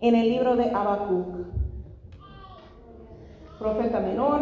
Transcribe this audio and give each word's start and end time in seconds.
en 0.00 0.14
el 0.14 0.26
libro 0.26 0.56
de 0.56 0.70
Habacuc, 0.70 1.36
profeta 3.58 4.00
menor 4.00 4.40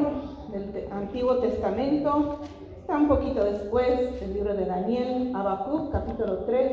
del 0.53 0.93
Antiguo 0.93 1.39
Testamento, 1.39 2.43
está 2.77 2.97
un 2.97 3.09
poquito 3.09 3.43
después 3.43 4.21
del 4.21 4.35
libro 4.35 4.55
de 4.55 4.65
Daniel, 4.65 5.35
Habacuc, 5.35 5.91
capítulo 5.91 6.45
3. 6.45 6.73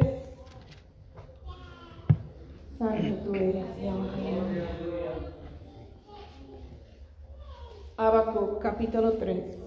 Santo 2.77 3.23
tú 3.25 3.33
eres, 3.33 3.65
Habacuc, 7.97 8.61
capítulo 8.61 9.13
3. 9.13 9.57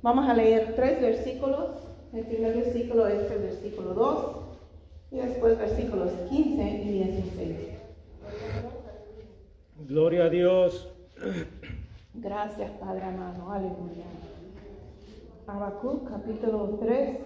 Vamos 0.00 0.26
a 0.26 0.32
leer 0.32 0.72
tres 0.76 0.98
versículos. 0.98 1.74
El 2.14 2.24
primer 2.24 2.56
versículo 2.56 3.06
es 3.06 3.30
el 3.30 3.42
versículo 3.42 3.92
2 3.92 4.39
y 5.10 5.16
después 5.16 5.58
versículos 5.58 6.12
15 6.28 6.62
y 6.62 6.90
16. 7.04 7.56
Gloria 9.86 10.24
a 10.24 10.28
Dios. 10.28 10.92
Gracias, 12.14 12.70
Padre 12.72 13.04
amado. 13.04 13.50
Aleluya. 13.50 14.04
Habacuc, 15.46 16.08
capítulo 16.08 16.78
3, 16.80 17.18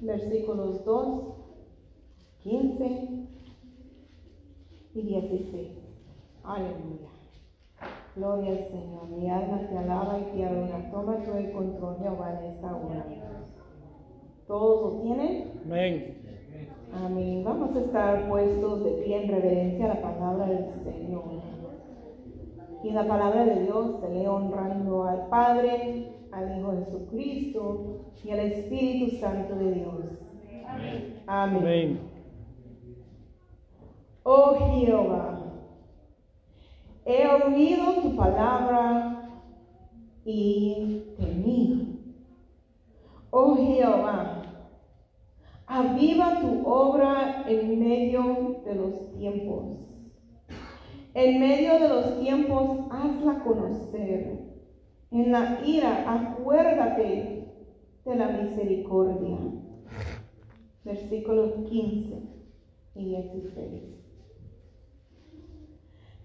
versículos 0.00 0.84
2, 0.84 1.24
15 2.42 2.84
y 4.94 5.02
16. 5.02 5.68
Aleluya. 6.42 7.10
Gloria 8.14 8.52
al 8.52 8.68
Señor. 8.68 9.08
Mi 9.08 9.28
alma 9.28 9.68
te 9.68 9.76
alaba 9.76 10.18
y 10.18 10.36
te 10.36 10.44
adora. 10.44 10.90
Toma 10.90 11.22
tú 11.22 11.32
el 11.32 11.52
control, 11.52 11.98
Jehová, 11.98 12.40
en 12.40 12.50
esta 12.50 12.74
hora. 12.74 13.04
¿Todos 14.46 14.94
lo 14.94 15.00
tienen? 15.02 15.60
Amén. 15.66 16.25
Amén. 17.04 17.44
Vamos 17.44 17.76
a 17.76 17.80
estar 17.80 18.28
puestos 18.28 18.84
de 18.84 18.90
pie 19.02 19.24
en 19.24 19.30
reverencia 19.30 19.84
a 19.84 19.94
la 19.94 20.02
palabra 20.02 20.46
del 20.46 20.70
Señor. 20.82 21.42
Y 22.82 22.90
la 22.90 23.06
palabra 23.06 23.44
de 23.44 23.64
Dios 23.64 24.00
se 24.00 24.08
lee 24.14 24.26
honrando 24.26 25.04
al 25.04 25.26
Padre, 25.28 26.12
al 26.32 26.58
Hijo 26.58 26.72
Jesucristo 26.72 28.12
y 28.24 28.30
al 28.30 28.40
Espíritu 28.40 29.16
Santo 29.16 29.56
de 29.56 29.72
Dios. 29.72 30.04
Amén. 30.66 31.22
Amén. 31.26 32.00
Oh 34.22 34.56
Jehová, 34.58 35.38
he 37.04 37.28
oído 37.28 38.02
tu 38.02 38.16
palabra 38.16 39.40
y 40.24 41.14
temí. 41.16 42.16
Oh 43.30 43.54
Jehová, 43.56 44.35
aviva 45.66 46.40
tu 46.40 46.66
obra 46.66 47.44
en 47.48 47.78
medio 47.80 48.62
de 48.64 48.74
los 48.74 49.12
tiempos. 49.12 49.78
En 51.14 51.40
medio 51.40 51.78
de 51.78 51.88
los 51.88 52.20
tiempos, 52.20 52.80
hazla 52.90 53.42
conocer. 53.42 54.38
En 55.10 55.32
la 55.32 55.60
ira, 55.64 56.04
acuérdate 56.12 57.54
de 58.04 58.16
la 58.16 58.28
misericordia. 58.28 59.38
Versículos 60.84 61.52
15 61.68 62.22
y 62.94 63.04
16. 63.04 64.06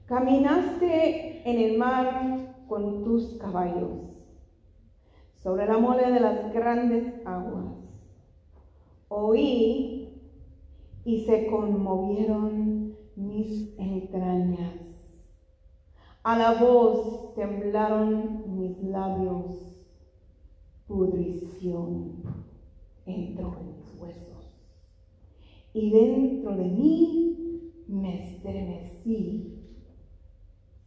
Caminaste 0.06 1.50
en 1.50 1.58
el 1.58 1.78
mar 1.78 2.66
con 2.68 3.04
tus 3.04 3.38
caballos, 3.38 4.02
sobre 5.34 5.66
la 5.66 5.78
mole 5.78 6.12
de 6.12 6.20
las 6.20 6.54
grandes 6.54 7.26
aguas. 7.26 7.81
Oí 9.14 10.08
y 11.04 11.26
se 11.26 11.48
conmovieron 11.48 12.96
mis 13.18 13.78
entrañas. 13.78 15.20
A 16.24 16.38
la 16.38 16.54
voz 16.64 17.36
temblaron 17.36 18.58
mis 18.58 18.82
labios. 18.82 19.86
Pudrición 20.88 22.24
entró 23.06 23.54
en 23.60 23.76
mis 23.76 24.00
huesos. 24.00 24.78
Y 25.74 25.92
dentro 25.92 26.56
de 26.56 26.70
mí 26.70 27.74
me 27.90 28.16
estremecí. 28.16 29.62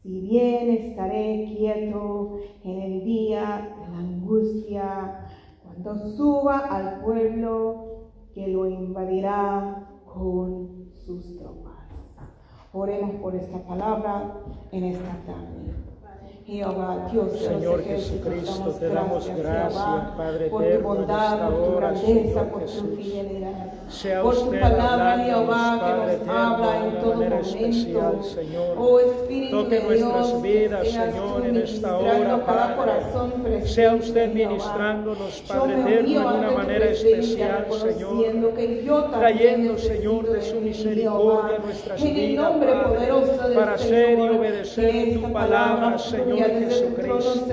Si 0.00 0.20
bien 0.22 0.70
estaré 0.70 1.52
quieto 1.54 2.38
en 2.62 2.80
el 2.80 3.04
día 3.04 3.76
de 3.78 3.92
la 3.92 3.98
angustia, 3.98 5.26
cuando 5.62 6.08
suba 6.16 6.60
al 6.60 7.02
pueblo 7.02 7.94
que 8.34 8.48
lo 8.48 8.68
invadirá 8.68 9.88
con 10.12 10.90
sus 11.06 11.38
tropas. 11.38 11.74
Oremos 12.72 13.14
por 13.20 13.36
esta 13.36 13.58
palabra 13.58 14.40
en 14.72 14.84
esta 14.84 15.16
tarde. 15.24 15.83
Jehová, 16.47 17.09
Dios 17.10 17.32
de 17.32 17.38
Señor 17.38 17.78
los 17.78 17.87
Jesucristo, 17.87 18.77
te 18.78 18.88
damos 18.88 19.27
gracias, 19.28 19.72
Jehová, 19.72 20.15
Padre 20.15 20.47
por 20.50 20.62
tu 20.62 20.81
bondad, 20.82 21.49
por 21.49 21.65
tu 21.65 21.77
grandeza, 21.77 22.06
Señor 22.06 22.49
por 22.50 22.65
tu 22.65 22.97
fidelidad. 22.97 23.72
Sea 23.88 24.22
por 24.22 24.34
tu 24.34 24.50
palabra, 24.50 25.19
Jehová, 25.25 25.81
que 25.84 26.19
nos 26.19 26.28
habla 26.28 26.87
en 26.87 27.00
todo 27.00 27.15
momento. 27.15 28.22
Señor. 28.22 28.77
Oh 28.77 29.00
Espíritu 29.00 29.62
Toque 29.62 29.75
de 29.75 29.84
nuestras 29.84 30.28
Dios, 30.28 30.43
vidas, 30.43 30.82
que 30.82 30.91
seas 30.91 31.15
Señor, 31.15 31.47
en 31.47 31.56
esta 31.56 31.99
hora, 31.99 32.44
Padre. 32.44 32.76
corazón 32.76 33.32
Sea 33.65 33.94
usted 33.94 34.34
ministrándonos, 34.34 35.44
Padre 35.49 35.81
eterno, 35.81 36.31
en 36.31 36.38
una 36.38 36.50
manera 36.50 36.84
especial, 36.87 37.66
Señor. 37.72 38.55
que 38.55 38.84
yo 38.84 39.05
Trayendo, 39.05 39.78
Señor, 39.78 40.31
de 40.31 40.43
su 40.43 40.61
misericordia 40.61 41.59
nuestras 41.59 42.03
vidas, 42.03 42.50
nombre 42.50 42.72
Padre, 42.72 43.55
para 43.55 43.75
hacer 43.75 44.11
y 44.11 44.22
Señor, 44.22 44.37
obedecer 44.37 45.15
tu 45.15 45.32
palabra, 45.32 45.99
fluya 45.99 46.33
Señor 46.34 46.50
Jesucristo. 46.50 47.46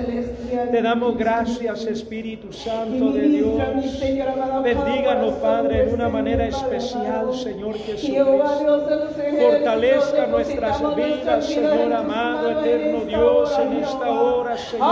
Te 0.70 0.82
damos 0.82 1.16
gracias, 1.16 1.86
Espíritu 1.86 2.52
Santo 2.52 3.12
de 3.12 3.22
Dios. 3.22 3.60
Bendíganos, 4.62 5.34
Padre, 5.34 5.86
de 5.86 5.94
una 5.94 6.08
corazón 6.08 6.12
manera 6.12 6.46
especial. 6.46 7.34
Señor 7.34 7.74
Jesucristo. 7.78 8.82
Fortalezca 9.40 10.26
nuestras 10.26 10.96
vidas, 10.96 11.46
Señor 11.46 11.80
en 11.80 11.92
amado, 11.92 12.60
eterno 12.60 13.04
Dios, 13.04 13.58
en 13.58 13.72
esta 13.82 14.10
hora, 14.10 14.41
Señor 14.56 14.84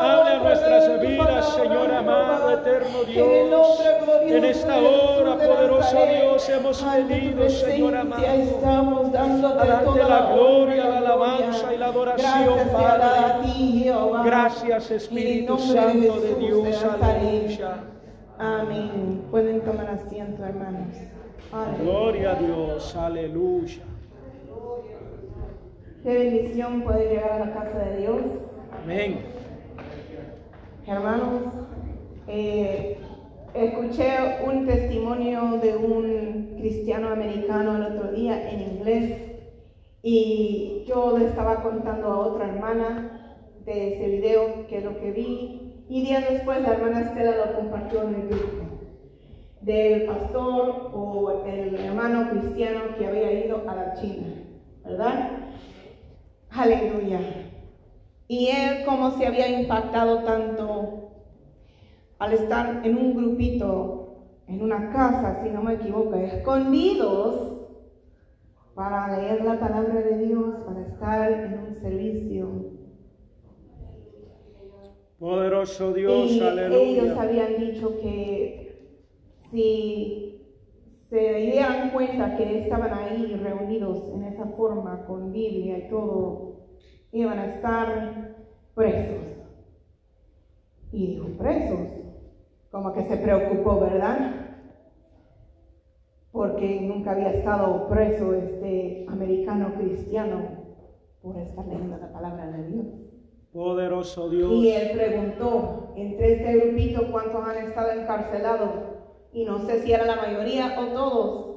Habla 0.00 0.34
en 0.36 0.42
nuestras 0.42 1.00
vidas, 1.00 1.54
Señor 1.54 1.94
amado, 1.94 2.50
eterno 2.50 3.04
Dios. 3.04 3.80
En 4.26 4.44
esta 4.44 4.78
hora, 4.78 5.36
de 5.36 5.46
poderoso 5.46 5.96
Dios, 6.06 6.48
hemos 6.48 6.84
venido, 6.84 7.50
Señor 7.50 7.96
amado. 7.96 8.22
A 8.24 9.66
darte 9.66 10.04
la 10.04 10.32
gloria, 10.32 10.88
la 10.88 10.98
alabanza 10.98 11.74
y 11.74 11.78
la 11.78 11.86
adoración, 11.86 12.58
Padre. 12.72 13.92
Gracias, 14.24 14.90
Espíritu 14.90 15.58
Santo 15.58 16.20
de 16.20 16.34
Dios. 16.36 16.84
Aleluya. 17.00 17.84
Amén. 18.38 19.26
Pueden 19.30 19.60
tomar 19.60 19.88
asiento, 19.90 20.44
hermanos. 20.44 20.96
Aleluya. 21.52 21.82
Gloria 21.82 22.30
a 22.30 22.34
Dios. 22.36 22.96
Aleluya. 22.96 23.89
Qué 26.02 26.14
bendición 26.16 26.80
poder 26.80 27.10
llegar 27.10 27.32
a 27.32 27.44
la 27.44 27.52
casa 27.52 27.78
de 27.78 27.98
Dios. 27.98 28.22
Amén. 28.82 29.18
Hermanos, 30.86 31.42
eh, 32.26 32.96
escuché 33.52 34.08
un 34.46 34.64
testimonio 34.64 35.58
de 35.62 35.76
un 35.76 36.56
cristiano 36.58 37.10
americano 37.10 37.76
el 37.76 37.82
otro 37.82 38.12
día 38.12 38.50
en 38.50 38.62
inglés 38.62 39.12
y 40.02 40.84
yo 40.88 41.18
le 41.18 41.26
estaba 41.26 41.62
contando 41.62 42.06
a 42.06 42.18
otra 42.28 42.48
hermana 42.48 43.36
de 43.66 43.92
ese 43.92 44.08
video 44.08 44.66
que 44.68 44.78
es 44.78 44.84
lo 44.84 44.98
que 44.98 45.10
vi 45.10 45.84
y 45.90 46.00
días 46.00 46.24
después 46.30 46.62
la 46.62 46.72
hermana 46.72 47.02
Estela 47.02 47.36
lo 47.44 47.56
compartió 47.56 48.04
en 48.04 48.14
el 48.14 48.28
grupo 48.28 48.64
del 49.60 50.06
pastor 50.06 50.92
o 50.94 51.44
el 51.46 51.74
hermano 51.74 52.30
cristiano 52.30 52.96
que 52.96 53.06
había 53.06 53.44
ido 53.44 53.68
a 53.68 53.76
la 53.76 53.92
China, 54.00 54.28
¿verdad? 54.82 55.49
Aleluya. 56.50 57.20
Y 58.28 58.48
él 58.48 58.84
como 58.84 59.10
se 59.12 59.26
había 59.26 59.48
impactado 59.60 60.22
tanto 60.24 61.10
al 62.18 62.32
estar 62.32 62.82
en 62.84 62.96
un 62.96 63.16
grupito, 63.16 64.26
en 64.46 64.62
una 64.62 64.90
casa, 64.90 65.42
si 65.42 65.50
no 65.50 65.62
me 65.62 65.74
equivoco, 65.74 66.14
escondidos 66.14 67.60
para 68.74 69.18
leer 69.18 69.44
la 69.44 69.58
palabra 69.58 70.00
de 70.00 70.26
Dios, 70.26 70.56
para 70.66 70.82
estar 70.82 71.32
en 71.32 71.58
un 71.58 71.74
servicio. 71.74 72.48
Poderoso 75.18 75.92
Dios. 75.92 76.30
y 76.30 76.40
ellos 76.74 77.18
habían 77.18 77.58
dicho 77.58 77.98
que 78.00 78.96
si 79.50 80.39
se 81.10 81.34
dieran 81.34 81.90
cuenta 81.90 82.36
que 82.36 82.60
estaban 82.60 82.94
ahí 82.94 83.36
reunidos 83.36 84.08
en 84.14 84.24
esa 84.24 84.46
forma, 84.46 85.04
con 85.06 85.32
Biblia 85.32 85.78
y 85.78 85.90
todo, 85.90 86.68
iban 87.12 87.38
a 87.38 87.46
estar 87.46 88.36
presos. 88.74 89.24
Y 90.92 91.06
dijo, 91.14 91.28
presos, 91.36 91.88
como 92.70 92.92
que 92.92 93.04
se 93.04 93.16
preocupó, 93.16 93.80
¿verdad? 93.80 94.40
porque 96.32 96.80
nunca 96.82 97.12
había 97.12 97.32
estado 97.32 97.88
preso 97.88 98.34
este 98.34 99.04
americano 99.08 99.74
cristiano 99.76 100.42
por 101.22 101.36
estar 101.38 101.66
leyendo 101.66 101.98
la 101.98 102.12
palabra 102.12 102.46
de 102.46 102.68
Dios. 102.68 102.86
Poderoso 103.52 104.30
Dios. 104.30 104.50
Y 104.52 104.70
él 104.70 104.90
preguntó, 104.92 105.92
entre 105.96 106.34
este 106.34 106.56
grupito, 106.56 107.10
¿cuántos 107.10 107.44
han 107.44 107.66
estado 107.66 107.90
encarcelados? 108.00 108.70
Y 109.32 109.44
no 109.44 109.60
sé 109.60 109.82
si 109.82 109.92
era 109.92 110.04
la 110.06 110.16
mayoría 110.16 110.78
o 110.80 110.86
todos. 110.92 111.56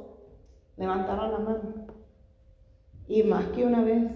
Levantaron 0.77 1.31
la 1.31 1.39
mano. 1.39 1.73
Y 3.07 3.23
más 3.23 3.45
que 3.47 3.65
una 3.65 3.83
vez. 3.83 4.11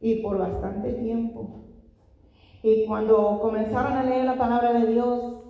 Y 0.00 0.22
por 0.22 0.38
bastante 0.38 0.92
tiempo. 0.94 1.64
Y 2.62 2.86
cuando 2.86 3.38
comenzaron 3.40 3.92
a 3.92 4.04
leer 4.04 4.24
la 4.24 4.36
palabra 4.36 4.72
de 4.72 4.86
Dios, 4.92 5.44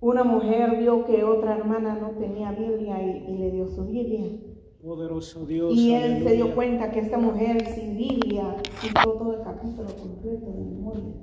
una 0.00 0.24
mujer 0.24 0.76
vio 0.78 1.04
que 1.04 1.24
otra 1.24 1.56
hermana 1.56 1.98
no 2.00 2.10
tenía 2.10 2.52
Biblia 2.52 3.02
y, 3.02 3.32
y 3.32 3.38
le 3.38 3.50
dio 3.50 3.68
su 3.68 3.84
Biblia. 3.86 4.38
Poderoso 4.82 5.44
Dios. 5.44 5.74
Y 5.74 5.94
él 5.94 6.22
se 6.22 6.34
dio 6.34 6.54
cuenta 6.54 6.90
que 6.90 7.00
esta 7.00 7.18
mujer 7.18 7.66
sin 7.66 7.96
Biblia 7.96 8.56
citó 8.80 9.12
todo 9.12 9.34
el 9.34 9.42
capítulo 9.42 9.88
completo 9.96 10.46
de 10.46 10.64
memoria. 10.64 11.14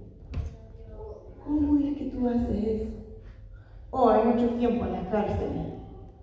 ¿Cómo 1.46 1.78
es 1.78 1.98
que 1.98 2.06
tú 2.06 2.28
haces 2.28 2.64
eso? 2.64 3.05
Oh, 3.98 4.10
hay 4.10 4.26
mucho 4.26 4.50
tiempo 4.56 4.84
en 4.84 4.92
la 4.92 5.10
cárcel 5.10 5.48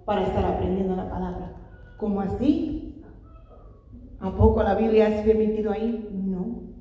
para 0.05 0.25
estar 0.25 0.45
aprendiendo 0.45 0.95
la 0.95 1.09
palabra. 1.09 1.57
¿Cómo 1.97 2.21
así? 2.21 3.03
¿A 4.21 4.37
poco 4.37 4.63
la 4.63 4.75
Biblia 4.75 5.09
es 5.09 5.25
permitido 5.25 5.73
ahí? 5.73 6.07
No. 6.13 6.75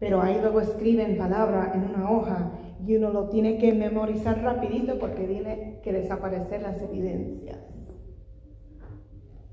Pero 0.00 0.22
ahí 0.22 0.40
luego 0.40 0.60
escriben 0.60 1.16
palabra 1.16 1.70
en 1.72 1.84
una 1.84 2.10
hoja 2.10 2.50
y 2.84 2.96
uno 2.96 3.10
lo 3.10 3.28
tiene 3.28 3.58
que 3.58 3.72
memorizar 3.72 4.42
rapidito 4.42 4.98
porque 4.98 5.28
tiene 5.28 5.78
que 5.84 5.92
desaparecer 5.92 6.62
las 6.62 6.82
evidencias. 6.82 7.60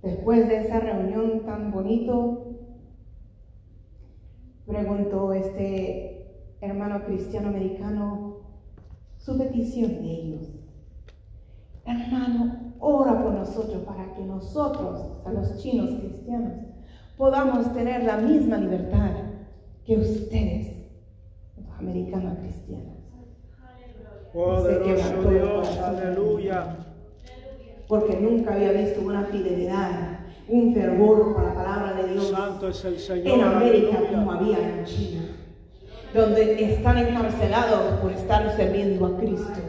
Después 0.01 0.47
de 0.47 0.61
esa 0.61 0.79
reunión 0.79 1.45
tan 1.45 1.71
bonito, 1.71 2.55
preguntó 4.65 5.31
este 5.33 6.57
hermano 6.59 7.03
cristiano 7.05 7.49
americano 7.49 8.36
su 9.27 9.37
petición 9.37 10.01
de 10.01 10.09
ellos. 10.09 10.41
Hermano, 11.85 12.75
ora 12.79 13.21
por 13.21 13.33
nosotros 13.33 13.83
para 13.83 14.13
que 14.13 14.23
nosotros, 14.23 15.01
a 15.25 15.33
los 15.33 15.57
chinos 15.57 15.99
cristianos, 15.99 16.53
podamos 17.17 17.73
tener 17.73 18.05
la 18.05 18.19
misma 18.19 18.55
libertad 18.57 19.11
que 19.85 19.97
ustedes, 19.97 20.77
los 21.57 21.77
americanos 21.77 22.37
cristianos. 22.39 22.95
Poderoso 24.31 25.29
Dios. 25.29 25.77
Aleluya. 25.77 26.77
Porque 27.89 28.17
nunca 28.21 28.53
había 28.53 28.71
visto 28.71 29.01
una 29.01 29.25
fidelidad, 29.25 30.19
un 30.47 30.73
fervor 30.73 31.33
por 31.33 31.43
la 31.43 31.53
palabra 31.53 32.01
de 32.01 32.13
Dios 32.13 32.29
Santo 32.29 32.69
es 32.69 32.85
el 32.85 32.97
Señor. 32.97 33.39
en 33.39 33.43
América 33.43 33.99
como 34.09 34.31
había 34.31 34.57
en 34.57 34.85
China, 34.85 35.26
donde 36.13 36.63
están 36.73 36.97
encarcelados 36.97 37.99
por 37.99 38.11
estar 38.11 38.55
sirviendo 38.55 39.05
a 39.05 39.17
Cristo. 39.17 39.59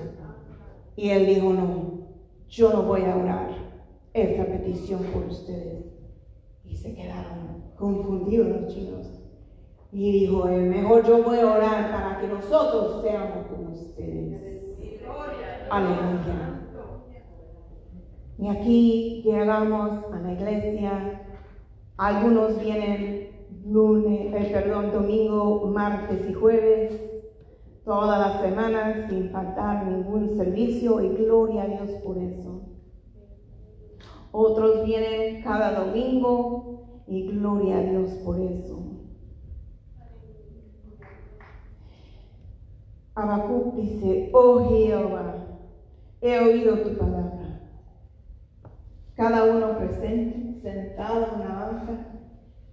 Y 0.96 1.11
él 1.11 1.26
dijo, 1.26 1.52
no, 1.52 2.08
yo 2.49 2.73
no 2.73 2.82
voy 2.82 3.02
a 3.02 3.17
orar 3.17 3.49
esa 4.12 4.44
petición 4.46 5.02
por 5.12 5.25
ustedes. 5.26 5.94
Y 6.64 6.76
se 6.76 6.94
quedaron 6.94 7.73
confundidos 7.76 8.49
los 8.49 8.75
chinos. 8.75 9.06
Y 9.90 10.12
dijo, 10.12 10.49
"Eh, 10.49 10.58
mejor 10.58 11.06
yo 11.06 11.23
voy 11.23 11.38
a 11.38 11.46
orar 11.46 11.90
para 11.90 12.20
que 12.20 12.29
nosotros 12.29 13.02
seamos 13.02 13.46
como 13.46 13.73
ustedes. 13.73 14.58
Aleluya. 15.70 16.61
Y 18.38 18.49
aquí 18.49 19.23
llegamos 19.25 20.05
a 20.12 20.19
la 20.20 20.32
iglesia. 20.32 21.23
Algunos 21.96 22.61
vienen 22.61 23.28
lunes, 23.69 24.35
eh, 24.35 24.50
perdón, 24.53 24.93
domingo, 24.93 25.67
martes 25.67 26.29
y 26.29 26.32
jueves, 26.32 27.00
todas 27.85 28.19
las 28.19 28.41
semanas 28.41 29.09
sin 29.09 29.31
faltar 29.31 29.87
ningún 29.87 30.37
servicio 30.37 31.00
y 31.03 31.09
gloria 31.17 31.62
a 31.62 31.67
Dios 31.67 31.91
por 32.05 32.19
eso. 32.19 32.62
Otros 34.32 34.85
vienen 34.85 35.43
cada 35.43 35.85
domingo 35.85 37.03
y 37.06 37.29
gloria 37.29 37.79
a 37.79 37.82
Dios 37.82 38.11
por 38.25 38.38
eso. 38.38 38.82
Habacuc 43.15 43.75
dice, 43.75 44.31
oh 44.32 44.69
Jehová, 44.69 45.47
he 46.20 46.38
oído 46.38 46.79
tu 46.79 46.97
palabra. 46.97 47.61
Cada 49.17 49.44
uno 49.44 49.76
presente, 49.76 50.61
sentado 50.61 51.26
en 51.26 51.41
una 51.41 51.55
banca, 51.55 52.07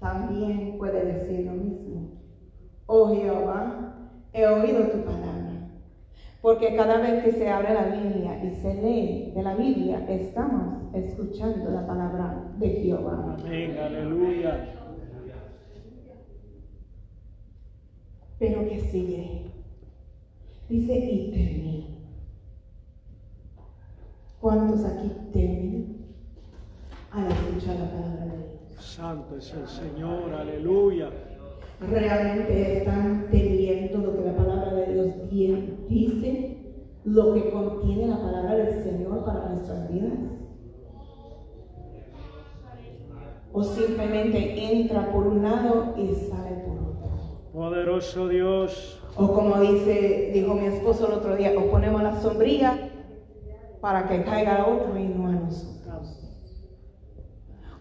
también 0.06 0.78
puede 0.78 1.04
decir 1.04 1.48
lo 1.48 1.54
mismo. 1.54 2.12
Oh 2.86 3.08
Jehová, 3.16 4.12
he 4.34 4.46
oído 4.46 4.84
tu 4.84 5.04
palabra. 5.04 5.72
Porque 6.44 6.76
cada 6.76 7.00
vez 7.00 7.24
que 7.24 7.32
se 7.32 7.50
abre 7.50 7.74
la 7.74 7.88
Biblia 7.88 8.40
y 8.44 8.54
se 8.62 8.76
lee 8.76 9.32
de 9.34 9.42
la 9.42 9.56
Biblia, 9.56 10.06
estamos 10.08 10.94
escuchando 10.94 11.72
la 11.72 11.88
palabra 11.88 12.54
de 12.60 12.70
Jehová. 12.70 13.36
Amén. 13.40 13.76
Aleluya. 13.80 14.76
Pero 18.38 18.70
que 18.70 18.80
sigue. 18.80 19.52
Dice, 20.70 20.94
y 20.94 21.32
termino. 21.32 21.86
¿Cuántos 24.40 24.86
aquí 24.86 25.12
temen 25.34 26.06
al 27.12 27.32
escuchar 27.32 27.80
la 27.80 27.90
palabra 27.90 28.26
de 28.26 28.38
Dios? 28.38 28.55
Santo 28.86 29.36
es 29.38 29.54
el 29.54 29.68
Señor. 29.68 30.34
Aleluya. 30.34 31.10
realmente 31.82 32.78
están 32.78 33.28
teniendo 33.32 33.98
lo 33.98 34.16
que 34.16 34.22
la 34.30 34.36
palabra 34.38 34.74
de 34.74 34.94
Dios 34.94 35.30
di- 35.30 35.78
dice, 35.90 36.58
lo 37.04 37.34
que 37.34 37.50
contiene 37.50 38.08
la 38.08 38.18
palabra 38.18 38.56
del 38.56 38.84
Señor 38.84 39.26
para 39.26 39.50
nuestras 39.50 39.92
vidas. 39.92 40.32
O 43.52 43.64
simplemente 43.64 44.72
entra 44.82 45.12
por 45.12 45.28
un 45.28 45.42
lado 45.44 45.94
y 45.98 46.14
sale 46.16 46.56
por 46.66 46.78
otro. 46.78 47.50
Poderoso 47.54 48.28
Dios. 48.28 49.02
O 49.18 49.32
como 49.34 49.60
dice, 49.62 50.32
dijo 50.34 50.54
mi 50.56 50.66
esposo 50.68 51.08
el 51.08 51.14
otro 51.14 51.36
día, 51.36 51.54
o 51.58 51.72
ponemos 51.72 52.04
la 52.04 52.20
sombrilla 52.22 52.78
para 53.82 54.08
que 54.08 54.24
caiga 54.24 54.58
a 54.64 54.68
otro 54.68 54.98
y 54.98 55.06
no 55.08 55.28
a 55.28 55.32
nosotros. 55.32 55.75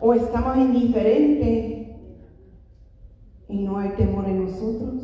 O 0.00 0.14
estamos 0.14 0.56
indiferentes 0.56 1.88
y 3.48 3.58
no 3.64 3.78
hay 3.78 3.90
temor 3.90 4.26
en 4.26 4.44
nosotros. 4.44 5.02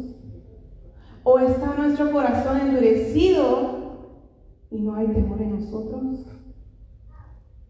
O 1.23 1.39
está 1.39 1.75
nuestro 1.77 2.11
corazón 2.11 2.61
endurecido 2.61 3.81
y 4.71 4.81
no 4.81 4.95
hay 4.95 5.07
temor 5.09 5.41
en 5.43 5.61
nosotros. 5.61 6.27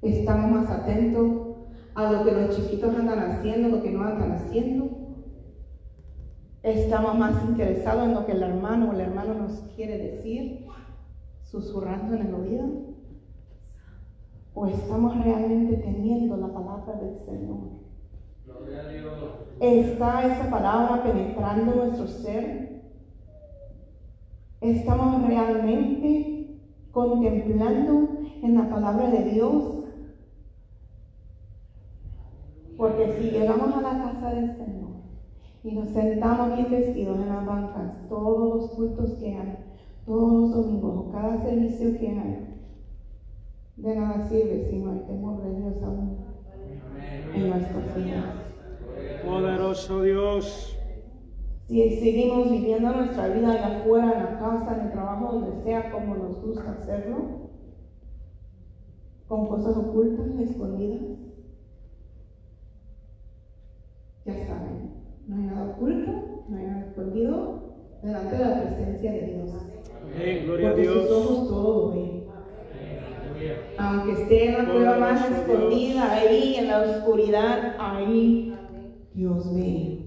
Estamos 0.03 0.51
más 0.51 0.71
atentos 0.71 1.51
a 1.95 2.13
lo 2.13 2.25
que 2.25 2.33
los 2.33 2.57
chiquitos 2.57 2.95
andan 2.95 3.19
haciendo, 3.19 3.69
lo 3.69 3.83
que 3.83 3.91
no 3.91 4.03
andan 4.03 4.33
haciendo. 4.33 4.89
Estamos 6.63 7.19
más 7.19 7.43
interesados 7.45 8.05
en 8.05 8.15
lo 8.15 8.27
que 8.27 8.33
el 8.33 8.43
hermano 8.43 8.91
o 8.91 8.93
el 8.93 9.01
hermano 9.01 9.35
nos 9.35 9.61
quiere 9.75 9.99
decir, 9.99 10.67
susurrando 11.41 12.15
en 12.15 12.27
el 12.27 12.35
oído. 12.35 12.90
O 14.55 14.67
estamos 14.67 15.25
realmente 15.25 15.77
teniendo 15.77 16.37
la 16.37 16.49
palabra 16.53 16.95
del 16.95 17.17
Señor. 17.19 17.81
¿Está 19.61 20.27
esa 20.27 20.51
palabra 20.51 21.03
penetrando 21.03 21.75
nuestro 21.75 22.07
ser? 22.07 22.83
¿Estamos 24.61 25.27
realmente 25.27 26.61
contemplando 26.91 28.09
en 28.43 28.55
la 28.55 28.69
palabra 28.69 29.11
de 29.11 29.25
Dios? 29.31 29.85
Porque 32.77 33.13
si 33.19 33.31
llegamos 33.31 33.75
a 33.75 33.83
la 33.83 34.03
casa 34.03 34.35
del 34.35 34.57
Señor 34.57 34.91
y 35.63 35.73
nos 35.73 35.91
sentamos 35.91 36.57
bien 36.57 36.71
vestidos 36.71 37.21
en 37.21 37.29
las 37.29 37.45
bancas, 37.45 38.09
todos 38.09 38.55
los 38.57 38.71
cultos 38.71 39.13
que 39.21 39.35
hay, 39.37 39.59
todos 40.07 40.33
los 40.33 40.55
domingos 40.55 41.07
o 41.07 41.13
cada 41.13 41.43
servicio 41.43 41.99
que 41.99 42.09
hay, 42.09 42.50
de 43.83 43.97
nada 43.97 44.29
sirve 44.29 44.67
si 44.71 44.79
no 44.79 44.93
hay 44.93 45.01
temor 45.01 45.43
de 45.43 45.57
Dios 45.59 45.83
aún 45.83 46.19
en 47.35 47.51
nuestras 47.51 47.97
vidas. 47.97 48.35
Poderoso 49.25 50.03
Dios. 50.03 50.77
Si 51.67 51.91
seguimos 52.01 52.51
viviendo 52.51 52.91
nuestra 52.93 53.29
vida 53.29 53.53
allá 53.53 53.79
afuera, 53.79 54.13
en 54.13 54.25
la 54.25 54.39
casa, 54.41 54.77
en 54.77 54.87
el 54.87 54.93
trabajo, 54.93 55.33
donde 55.33 55.63
sea, 55.63 55.91
como 55.93 56.17
nos 56.17 56.43
gusta 56.43 56.73
hacerlo, 56.73 57.51
con 59.29 59.47
cosas 59.47 59.77
ocultas, 59.77 60.27
escondidas, 60.41 61.03
ya 64.27 64.47
saben, 64.47 64.95
no 65.29 65.37
hay 65.37 65.43
nada 65.43 65.71
oculto, 65.71 66.11
no 66.49 66.57
hay 66.57 66.65
nada 66.67 66.87
escondido 66.87 67.77
delante 68.03 68.37
de 68.37 68.45
la 68.45 68.63
presencia 68.63 69.13
de 69.13 69.27
Dios. 69.27 69.51
Amén. 70.15 70.45
Gloria 70.47 70.71
a 70.71 70.73
Porque 70.73 70.87
sus 70.89 70.95
Dios. 70.95 71.11
ojos 71.13 71.49
todo 71.49 71.91
ven. 71.93 72.20
Aunque 73.79 74.13
esté 74.23 74.49
en 74.49 74.59
la 74.59 74.73
cueva 74.73 74.99
más 74.99 75.31
escondida, 75.31 76.13
ahí 76.13 76.57
en 76.57 76.69
la 76.69 76.83
oscuridad, 76.83 77.77
ahí 77.79 78.55
Dios 79.15 79.55
ve. 79.55 80.07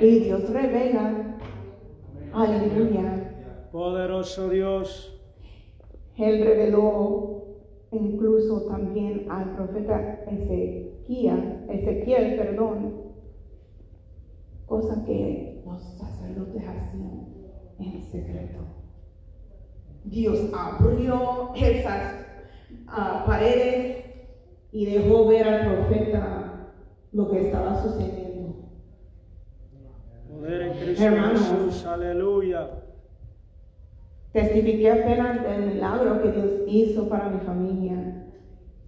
Y 0.00 0.18
Dios 0.20 0.48
revela. 0.50 1.36
Aleluya. 2.32 3.68
Poderoso 3.70 4.48
Dios. 4.48 5.20
Él 6.16 6.44
reveló 6.44 7.44
incluso 7.90 8.62
también 8.62 9.26
al 9.30 9.54
profeta 9.56 10.20
Ezequiel, 10.30 11.64
Ezequiel, 11.68 12.36
perdón, 12.36 13.02
cosas 14.66 15.04
que 15.04 15.62
los 15.64 15.82
sacerdotes 15.98 16.62
hacían 16.66 17.26
en 17.78 18.02
secreto. 18.02 18.60
Dios 20.04 20.50
abrió 20.52 21.52
esas 21.56 22.23
ah, 22.88 23.24
paredes 23.26 24.04
y 24.72 24.86
dejó 24.86 25.26
ver 25.26 25.46
al 25.46 25.66
profeta 25.72 26.72
lo 27.12 27.30
que 27.30 27.46
estaba 27.46 27.80
sucediendo. 27.80 28.70
Poder 30.28 30.62
en 30.62 30.72
Cristo 30.78 31.04
Hermanos. 31.04 31.86
Aleluya. 31.86 32.70
Testifiqué 34.32 34.90
apenas 34.90 35.42
del 35.44 35.74
milagro 35.74 36.20
que 36.20 36.32
Dios 36.32 36.50
hizo 36.66 37.08
para 37.08 37.30
mi 37.30 37.38
familia. 37.40 38.26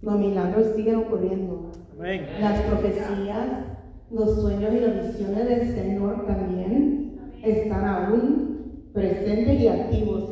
Los 0.01 0.19
milagros 0.19 0.75
siguen 0.75 0.95
ocurriendo. 0.95 1.71
Amén. 1.97 2.27
Las 2.41 2.61
profecías, 2.63 3.65
los 4.11 4.41
sueños 4.41 4.73
y 4.73 4.79
las 4.81 5.07
visiones 5.07 5.47
del 5.47 5.73
Señor 5.73 6.25
también 6.27 7.31
están 7.41 7.85
aún 7.85 8.89
presentes 8.93 9.59
y 9.61 9.67
activos 9.69 10.26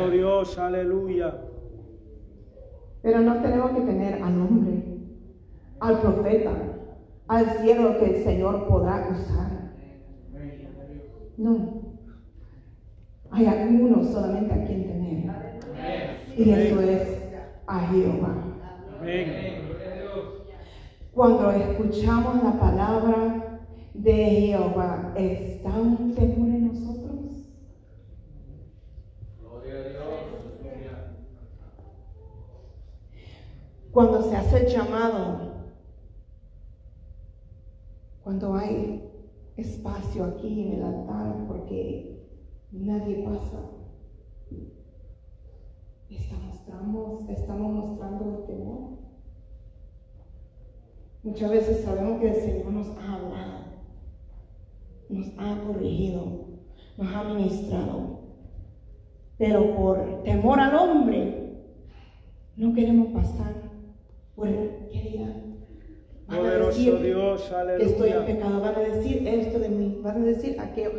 Poderoso 0.00 0.10
Dios. 0.10 0.58
Aleluya. 0.58 1.34
Pero 3.02 3.20
no 3.20 3.40
tenemos 3.40 3.70
que 3.72 3.80
tener 3.80 4.22
al 4.22 4.40
hombre, 4.40 4.82
al 5.80 6.00
profeta, 6.00 6.52
al 7.28 7.46
cielo 7.58 7.98
que 7.98 8.16
el 8.16 8.24
Señor 8.24 8.66
podrá 8.68 9.08
usar. 9.10 9.72
No. 11.36 11.80
Hay 13.30 13.46
uno 13.46 14.04
solamente 14.04 14.52
a 14.52 14.64
quien 14.66 14.86
tener. 14.86 15.00
Y 16.36 16.50
eso 16.50 16.80
es 16.80 17.32
a 17.66 17.80
Jehová. 17.88 18.34
Cuando 21.12 21.50
escuchamos 21.50 22.42
la 22.42 22.52
palabra 22.58 23.60
de 23.94 24.12
Jehová, 24.12 25.12
¿está 25.16 25.70
un 25.70 26.14
temor 26.14 26.48
en 26.48 26.68
nosotros? 26.68 27.00
Cuando 33.92 34.22
se 34.22 34.36
hace 34.36 34.66
el 34.66 34.72
llamado, 34.72 35.50
cuando 38.22 38.54
hay 38.54 39.10
espacio 39.56 40.24
aquí 40.24 40.62
en 40.62 40.74
el 40.74 40.82
altar 40.84 41.44
porque 41.48 42.24
nadie 42.70 43.24
pasa, 43.24 43.68
estamos, 46.08 47.28
estamos 47.28 47.72
mostrando 47.72 48.38
el 48.38 48.46
temor. 48.46 48.98
Muchas 51.24 51.50
veces 51.50 51.84
sabemos 51.84 52.20
que 52.20 52.28
el 52.28 52.36
Señor 52.36 52.72
nos 52.72 52.86
ha 52.96 53.14
hablado, 53.14 53.64
nos 55.08 55.26
ha 55.36 55.60
corregido, 55.66 56.22
nos 56.96 57.14
ha 57.14 57.24
ministrado, 57.24 58.20
pero 59.36 59.74
por 59.74 60.22
temor 60.22 60.60
al 60.60 60.76
hombre 60.76 61.66
no 62.56 62.72
queremos 62.72 63.08
pasar 63.08 63.59
el 64.44 64.88
que 64.90 65.10
dirán. 65.10 65.56
Van 66.26 66.38
a 66.38 66.42
Poderoso 66.42 66.68
decir 66.68 67.00
Dios. 67.00 67.52
que 67.78 67.84
estoy 67.84 68.10
en 68.10 68.24
pecado, 68.26 68.60
van 68.60 68.74
a 68.74 68.80
decir 68.80 69.26
esto 69.26 69.58
de 69.58 69.68
mí, 69.68 69.98
van 70.02 70.22
a 70.22 70.26
decir 70.26 70.60
aquello, 70.60 70.92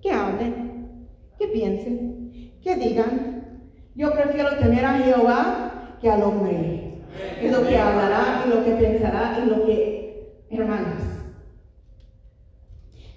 que 0.00 0.10
hablen, 0.10 1.08
que 1.38 1.48
piensen, 1.48 2.32
que 2.62 2.76
digan. 2.76 3.64
Yo 3.94 4.12
prefiero 4.12 4.56
temer 4.56 4.84
a 4.84 4.98
Jehová 4.98 5.96
que 6.00 6.10
al 6.10 6.22
hombre. 6.22 7.02
Es 7.40 7.52
lo 7.52 7.66
que 7.66 7.76
hablará 7.76 8.44
y 8.46 8.50
lo 8.50 8.64
que 8.64 8.70
pensará 8.72 9.38
y 9.44 9.48
lo 9.48 9.66
que, 9.66 10.44
hermanos, 10.50 11.19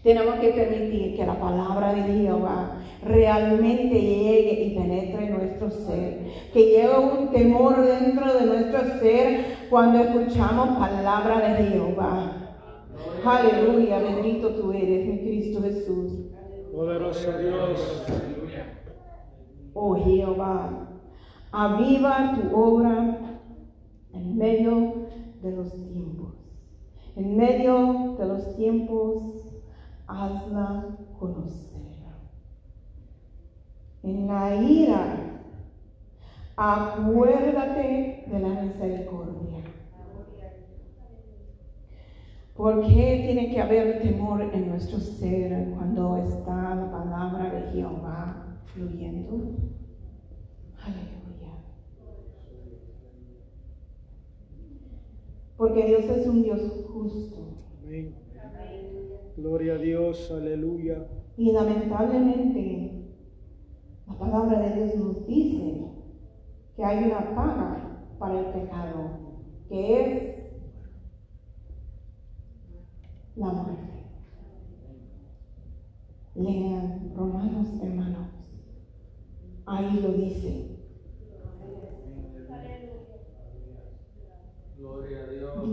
tenemos 0.03 0.35
que 0.35 0.49
permitir 0.49 1.15
que 1.15 1.25
la 1.25 1.39
palabra 1.39 1.93
de 1.93 2.03
Jehová 2.03 2.77
realmente 3.05 4.01
llegue 4.01 4.63
y 4.65 4.75
penetre 4.75 5.27
en 5.27 5.37
nuestro 5.37 5.71
ser. 5.71 6.27
Que 6.51 6.65
llegue 6.65 6.97
un 6.97 7.31
temor 7.31 7.81
dentro 7.81 8.33
de 8.33 8.45
nuestro 8.45 8.99
ser 8.99 9.45
cuando 9.69 9.99
escuchamos 9.99 10.77
palabra 10.77 11.53
de 11.53 11.63
Jehová. 11.69 12.43
Aleluya, 13.25 13.99
bendito 13.99 14.49
tú 14.49 14.73
eres, 14.73 15.07
mi 15.07 15.19
Cristo 15.19 15.61
Jesús. 15.61 16.11
Poderoso 16.73 17.37
Dios. 17.37 18.03
Oh 19.73 19.95
Jehová, 19.95 20.89
aviva 21.51 22.35
tu 22.35 22.55
obra 22.55 23.39
en 24.13 24.37
medio 24.37 25.07
de 25.41 25.51
los 25.51 25.71
tiempos. 25.71 26.33
En 27.15 27.37
medio 27.37 28.15
de 28.19 28.25
los 28.25 28.55
tiempos, 28.55 29.42
hazla 30.07 30.97
conocer. 31.19 31.73
En 34.03 34.27
la 34.27 34.55
ira, 34.61 35.41
acuérdate 36.57 38.25
de 38.27 38.39
la 38.39 38.61
misericordia. 38.61 39.63
¿Por 42.55 42.81
qué 42.81 43.23
tiene 43.25 43.49
que 43.49 43.61
haber 43.61 44.01
temor 44.01 44.41
en 44.41 44.69
nuestro 44.69 44.99
ser 44.99 45.71
cuando 45.73 46.17
está 46.17 46.75
la 46.75 46.91
palabra 46.91 47.49
de 47.49 47.71
Jehová 47.71 48.59
fluyendo? 48.65 49.57
Aleluya. 50.79 51.53
Porque 55.57 55.85
Dios 55.85 56.03
es 56.05 56.27
un 56.27 56.43
Dios 56.43 56.61
justo. 56.87 57.55
Amén. 57.81 58.22
Gloria 59.35 59.73
a 59.73 59.77
Dios. 59.77 60.31
Aleluya. 60.31 61.07
Y 61.37 61.51
lamentablemente, 61.51 63.15
la 64.07 64.17
palabra 64.17 64.59
de 64.59 64.75
Dios 64.75 64.95
nos 64.95 65.27
dice 65.27 65.85
que 66.75 66.83
hay 66.83 67.05
una 67.05 67.35
paga 67.35 68.05
para 68.19 68.39
el 68.39 68.45
pecado, 68.47 69.19
que 69.67 70.01
es 70.01 70.43
la 73.35 73.47
muerte. 73.47 73.93
Lean 76.35 77.13
Romanos, 77.15 77.67
hermanos. 77.81 78.27
Ahí 79.65 79.99
lo 80.01 80.13
dice. 80.13 80.73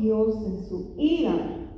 Dios 0.01 0.37
en 0.47 0.65
su 0.65 0.95
ira, 0.97 1.70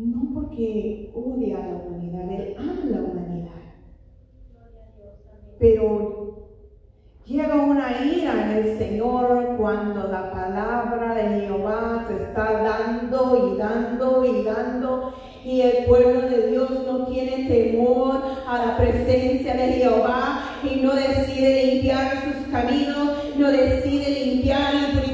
no 0.00 0.32
porque 0.32 1.12
odia 1.14 1.58
a 1.58 1.66
la 1.66 1.76
humanidad, 1.76 2.30
Él 2.30 2.56
ama 2.58 2.84
la 2.88 3.00
humanidad. 3.00 3.50
Pero 5.58 6.48
llega 7.26 7.54
una 7.54 8.04
ira 8.06 8.50
en 8.50 8.58
el 8.58 8.78
Señor 8.78 9.56
cuando 9.58 10.08
la 10.08 10.30
palabra 10.30 11.14
de 11.14 11.40
Jehová 11.40 12.06
se 12.08 12.24
está 12.24 12.62
dando 12.62 13.52
y 13.52 13.58
dando 13.58 14.24
y 14.24 14.42
dando 14.42 15.12
y 15.44 15.60
el 15.60 15.84
pueblo 15.84 16.28
de 16.28 16.48
Dios 16.48 16.70
no 16.86 17.06
tiene 17.06 17.46
temor 17.46 18.22
a 18.46 18.66
la 18.66 18.76
presencia 18.78 19.54
de 19.54 19.72
Jehová 19.72 20.44
y 20.62 20.80
no 20.80 20.94
decide 20.94 21.66
limpiar 21.66 22.24
sus 22.24 22.46
caminos, 22.50 23.36
no 23.36 23.50
decide 23.50 24.24
limpiar 24.24 24.74
y 24.74 25.09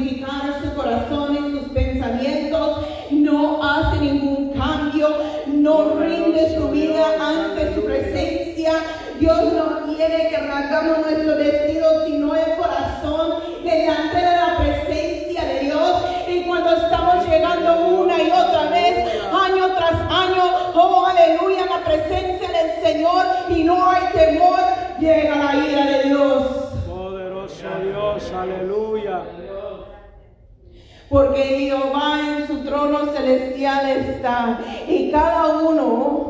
Dios 9.26 9.52
no 9.54 9.92
quiere 9.96 10.28
que 10.28 10.36
rasgamos 10.36 10.98
nuestro 11.00 11.36
vestido, 11.36 12.06
sino 12.06 12.36
el 12.36 12.56
corazón 12.56 13.42
delante 13.64 14.16
de 14.18 14.22
la 14.22 14.56
presencia 14.56 15.44
de 15.44 15.60
Dios. 15.62 16.04
Y 16.28 16.42
cuando 16.44 16.76
estamos 16.76 17.26
llegando 17.28 17.88
una 17.88 18.22
y 18.22 18.30
otra 18.30 18.70
vez, 18.70 19.04
año 19.32 19.66
tras 19.74 20.00
año, 20.08 20.44
oh 20.76 21.06
aleluya, 21.06 21.66
la 21.66 21.84
presencia 21.84 22.48
del 22.52 22.84
Señor 22.84 23.26
y 23.48 23.64
no 23.64 23.84
hay 23.90 24.12
temor, 24.12 24.60
llega 25.00 25.34
la 25.34 25.56
ira 25.56 25.86
de 25.86 26.02
Dios. 26.04 26.46
Poderoso 26.88 27.66
Dios. 27.82 28.32
Aleluya. 28.32 29.22
Porque 31.08 31.42
Jehová 31.42 32.20
en 32.20 32.46
su 32.46 32.64
trono 32.64 33.12
celestial 33.12 33.88
está 33.88 34.60
y 34.86 35.10
cada 35.10 35.48
uno 35.48 36.25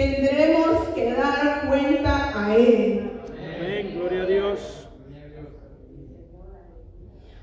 tendremos 0.00 0.88
que 0.94 1.12
dar 1.12 1.68
cuenta 1.68 2.32
a 2.34 2.56
Él. 2.56 3.10
Amén. 3.58 3.92
Gloria 3.94 4.22
a 4.22 4.26
Dios. 4.26 4.88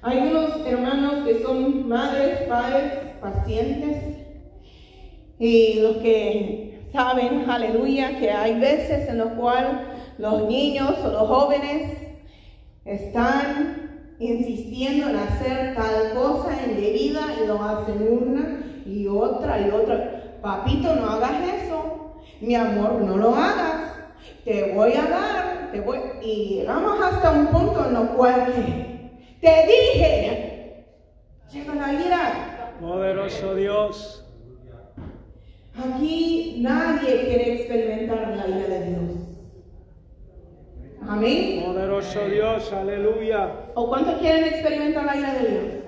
Hay 0.02 0.18
unos 0.20 0.66
hermanos 0.66 1.28
que 1.28 1.42
son 1.44 1.88
madres, 1.88 2.42
padres, 2.48 2.94
pacientes, 3.22 4.26
y 5.38 5.82
los 5.82 5.98
que 5.98 6.82
saben, 6.92 7.48
aleluya, 7.48 8.18
que 8.20 8.32
hay 8.32 8.60
veces 8.60 9.08
en 9.10 9.20
los 9.20 9.34
cuales 9.34 9.74
los 10.18 10.48
niños 10.48 10.98
o 11.04 11.12
los 11.12 11.28
jóvenes 11.28 11.96
están 12.86 14.16
insistiendo 14.20 15.10
en 15.10 15.18
hacer 15.18 15.76
tal 15.76 16.14
cosa 16.16 16.58
indebida 16.66 17.22
y 17.44 17.46
lo 17.46 17.62
hacen 17.62 18.08
una 18.10 18.66
y 18.86 19.08
otra 19.08 19.62
y 19.62 19.70
otra. 19.70 20.40
Papito, 20.42 20.96
no 20.96 21.06
hagas 21.08 21.34
eso. 21.64 21.87
Mi 22.42 22.56
amor, 22.56 22.94
no 23.02 23.18
lo 23.18 23.36
hagas. 23.36 23.94
Te 24.44 24.74
voy 24.74 24.94
a 24.94 25.04
dar, 25.04 25.72
te 25.72 25.82
voy. 25.82 26.00
Y 26.22 26.60
llegamos 26.60 27.02
hasta 27.02 27.32
un 27.32 27.48
punto 27.48 27.86
en 27.90 27.96
el 27.96 28.08
cual 28.10 28.46
que 28.54 28.98
te 29.42 29.68
dije, 29.68 30.86
llega 31.52 31.76
la 31.76 31.94
ira. 31.94 32.76
Poderoso 32.80 33.56
Dios. 33.56 34.24
Aquí 35.78 36.60
nadie 36.62 37.26
quiere 37.26 37.56
experimentar 37.56 38.36
la 38.36 38.48
ira 38.48 38.68
de 38.68 38.90
Dios. 38.90 39.12
Amén. 41.08 41.64
Poderoso 41.66 42.28
Dios, 42.28 42.74
aleluya. 42.74 43.54
¿O 43.76 43.88
cuántos 43.88 44.16
quieren 44.20 44.46
experimentar 44.46 45.06
la 45.06 45.16
ira 45.18 45.34
de 45.34 45.50
Dios? 45.50 45.84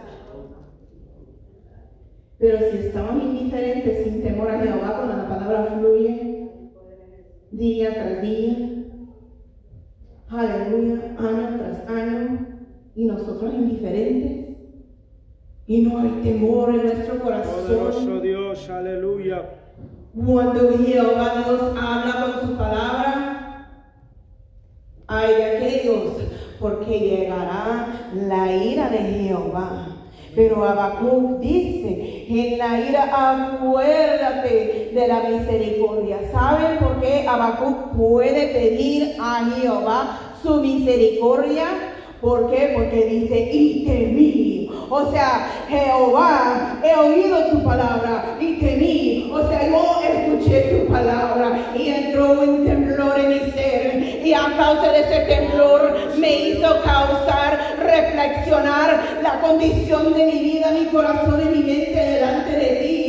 Pero 2.37 2.57
si 2.71 2.77
estamos 2.77 3.21
indiferentes 3.23 4.03
sin 4.03 4.23
temor 4.23 4.49
a 4.49 4.59
Jehová 4.59 4.95
cuando 4.95 5.17
la 5.17 5.27
palabra 5.27 5.75
fluye 5.77 6.38
día 7.51 7.93
tras 7.93 8.21
día, 8.21 8.57
aleluya, 10.29 11.15
año 11.17 11.57
tras 11.57 11.89
año, 11.89 12.47
y 12.95 13.05
nosotros 13.05 13.53
indiferentes, 13.53 14.57
y 15.67 15.81
no 15.81 15.99
hay 15.99 16.09
temor 16.23 16.69
en 16.69 16.83
nuestro 16.83 17.19
Poderoso 17.19 17.51
corazón, 17.53 18.21
Dios, 18.21 18.69
aleluya. 18.69 19.43
cuando 20.13 20.77
Jehová 20.77 21.43
Dios 21.45 21.61
habla 21.79 22.25
con 22.25 22.49
su 22.49 22.57
palabra, 22.57 23.29
hay 25.07 25.35
de 25.35 25.43
aquellos, 25.45 26.13
porque 26.59 26.99
llegará 26.99 28.11
la 28.13 28.55
ira 28.55 28.89
de 28.89 28.97
Jehová. 28.97 29.87
Pero 30.35 30.63
Habacuc 30.63 31.39
dice, 31.39 32.25
en 32.29 32.57
la 32.59 32.79
ira 32.87 33.55
acuérdate 33.55 34.78
de 34.93 35.07
la 35.07 35.21
misericordia. 35.21 36.17
¿Saben 36.31 36.79
por 36.79 36.99
qué 36.99 37.27
Habacuc 37.27 37.95
puede 37.95 38.47
pedir 38.47 39.15
a 39.19 39.45
Jehová 39.55 40.19
su 40.41 40.55
misericordia? 40.61 41.65
¿Por 42.21 42.49
qué? 42.51 42.73
Porque 42.75 43.05
dice, 43.05 43.49
y 43.51 43.85
temí. 43.85 44.69
O 44.89 45.11
sea, 45.11 45.47
Jehová, 45.69 46.79
he 46.83 46.95
oído 46.95 47.45
tu 47.51 47.63
palabra 47.63 48.35
y 48.39 48.55
temí. 48.55 49.31
O 49.31 49.47
sea, 49.47 49.69
yo 49.69 50.01
escuché 50.03 50.61
tu 50.61 50.91
palabra 50.91 51.71
y 51.75 51.89
entró 51.89 52.31
un 52.41 52.65
temblor 52.65 53.19
en 53.19 53.29
mi 53.29 53.51
ser. 53.51 54.21
Y 54.25 54.33
a 54.33 54.53
causa 54.57 54.91
de 54.91 55.01
ese 55.01 55.19
temblor 55.33 55.93
me 56.17 56.49
hizo 56.49 56.67
causar, 56.83 57.77
reflexionar 57.79 58.99
la 59.21 59.39
condición 59.41 60.13
de 60.13 60.25
mi 60.25 60.39
vida, 60.39 60.71
mi 60.71 60.85
corazón 60.85 61.41
y 61.41 61.57
mi 61.57 61.63
mente 61.63 62.03
delante 62.03 62.51
de 62.51 62.75
ti. 62.81 63.08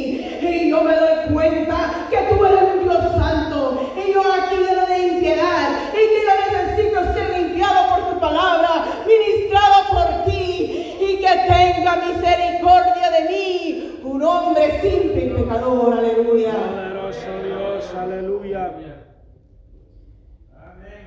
Y 0.71 0.73
yo 0.73 0.85
me 0.85 0.95
doy 0.95 1.33
cuenta 1.33 2.07
que 2.09 2.33
tú 2.33 2.45
eres 2.45 2.63
un 2.77 2.85
Dios 2.85 3.17
santo. 3.17 3.91
Y 3.97 4.13
yo 4.13 4.21
aquí 4.21 4.55
lleno 4.55 4.87
de 4.87 5.15
impiedad. 5.15 5.69
Y 5.93 5.97
que 5.97 6.23
yo 6.23 6.33
necesito 6.47 7.13
ser 7.13 7.41
limpiado 7.41 7.97
por 7.97 8.13
tu 8.13 8.21
palabra, 8.21 8.85
ministrado 9.05 9.91
por 9.91 10.25
ti. 10.27 10.95
Y 11.01 11.17
que 11.17 11.27
tenga 11.53 11.97
misericordia 11.97 13.11
de 13.11 13.29
mí. 13.29 14.01
Un 14.05 14.23
hombre 14.23 14.81
simple 14.81 15.25
y 15.25 15.43
pecador. 15.43 15.93
Aleluya. 15.93 16.53
Poderoso 16.53 17.43
Dios, 17.45 17.95
aleluya. 17.97 18.73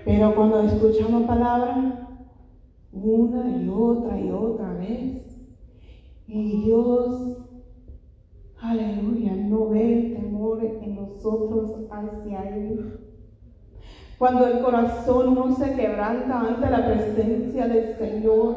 Pero 0.03 0.35
cuando 0.35 0.63
escuchamos 0.63 1.23
palabra, 1.23 2.09
una 2.91 3.57
y 3.61 3.69
otra 3.69 4.19
y 4.19 4.29
otra 4.29 4.73
vez, 4.73 5.37
y 6.27 6.63
Dios, 6.63 7.42
aleluya, 8.63 9.33
no 9.33 9.69
ve 9.69 9.93
el 9.93 10.13
temor 10.15 10.63
en 10.63 10.95
nosotros 10.95 11.71
hacia 11.91 12.49
Él. 12.49 12.99
Cuando 14.17 14.47
el 14.47 14.61
corazón 14.61 15.35
no 15.35 15.53
se 15.55 15.73
quebranta 15.73 16.39
ante 16.39 16.69
la 16.69 16.85
presencia 16.85 17.67
del 17.67 17.95
Señor, 17.97 18.55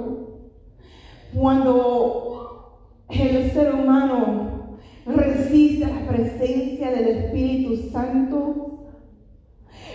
cuando 1.34 2.80
el 3.08 3.50
ser 3.50 3.74
humano 3.74 4.78
resiste 5.06 5.86
la 5.86 6.06
presencia 6.08 6.90
del 6.92 7.08
Espíritu 7.08 7.90
Santo, 7.90 8.84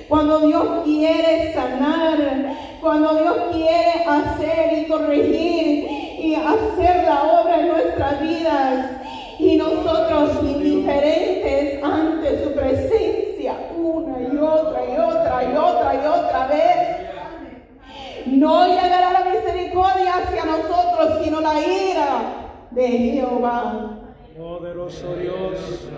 cuando 0.10 0.46
Dios 0.46 0.84
quiere 0.84 1.54
sanar, 1.54 2.58
cuando 2.82 3.16
Dios 3.16 3.38
quiere 3.54 4.04
hacer 4.06 4.80
y 4.80 4.90
corregir 4.90 5.88
y 6.20 6.36
hacer 6.36 7.06
la 7.06 7.42
obra 7.42 7.62
en 7.62 7.68
nuestras 7.70 8.22
vidas 8.22 9.02
y 9.42 9.58
nosotros 9.58 10.38
indiferentes 10.44 11.84
ante 11.84 12.44
su 12.44 12.54
presencia 12.54 13.56
una 13.76 14.22
y 14.22 14.38
otra 14.38 14.86
y 14.86 14.98
otra 15.00 15.44
y 15.44 15.56
otra 15.56 15.96
y 15.96 16.08
otra 16.08 16.48
vez, 16.48 16.98
no 18.28 18.68
llegará 18.68 19.14
la 19.14 19.32
misericordia 19.32 20.14
hacia 20.18 20.46
nosotros, 20.46 21.24
sino 21.24 21.42
la 21.42 21.60
ira 21.60 22.68
de 22.70 22.88
Jehová. 22.88 23.98
Poderoso 24.38 25.16
Dios. 25.16 25.90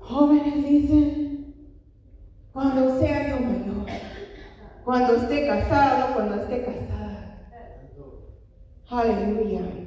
Jóvenes 0.00 0.64
dicen, 0.68 1.54
cuando 2.52 2.98
sea 2.98 3.28
yo 3.28 3.36
mayor, 3.36 3.86
cuando 4.84 5.14
esté 5.14 5.46
casado, 5.46 6.14
cuando 6.14 6.34
esté 6.42 6.64
casada. 6.64 7.48
Aleluya. 8.90 9.81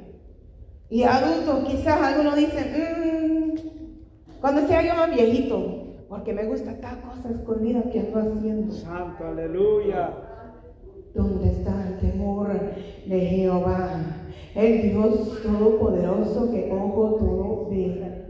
Y 0.88 1.02
adultos, 1.02 1.64
quizás 1.64 2.00
algunos 2.00 2.36
dicen, 2.36 2.72
"Mm, 2.72 3.58
cuando 4.40 4.66
sea 4.68 4.82
yo 4.82 4.94
más 4.94 5.10
viejito, 5.10 5.86
porque 6.08 6.32
me 6.32 6.44
gusta 6.46 6.78
tal 6.80 7.00
cosa 7.00 7.30
escondida 7.30 7.82
que 7.90 8.00
ando 8.00 8.20
haciendo. 8.20 8.72
Santo, 8.72 9.26
aleluya. 9.26 10.10
¿Dónde 11.14 11.50
está 11.50 11.88
el 11.88 11.98
temor 11.98 12.48
de 13.06 13.20
Jehová? 13.20 14.00
El 14.54 14.82
Dios 14.82 15.42
todopoderoso 15.42 16.50
que 16.50 16.70
ojo 16.72 17.16
todo 17.18 17.68
ve. 17.70 18.22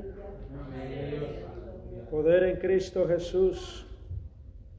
Poder 2.10 2.44
en 2.44 2.56
Cristo 2.60 3.06
Jesús. 3.06 3.86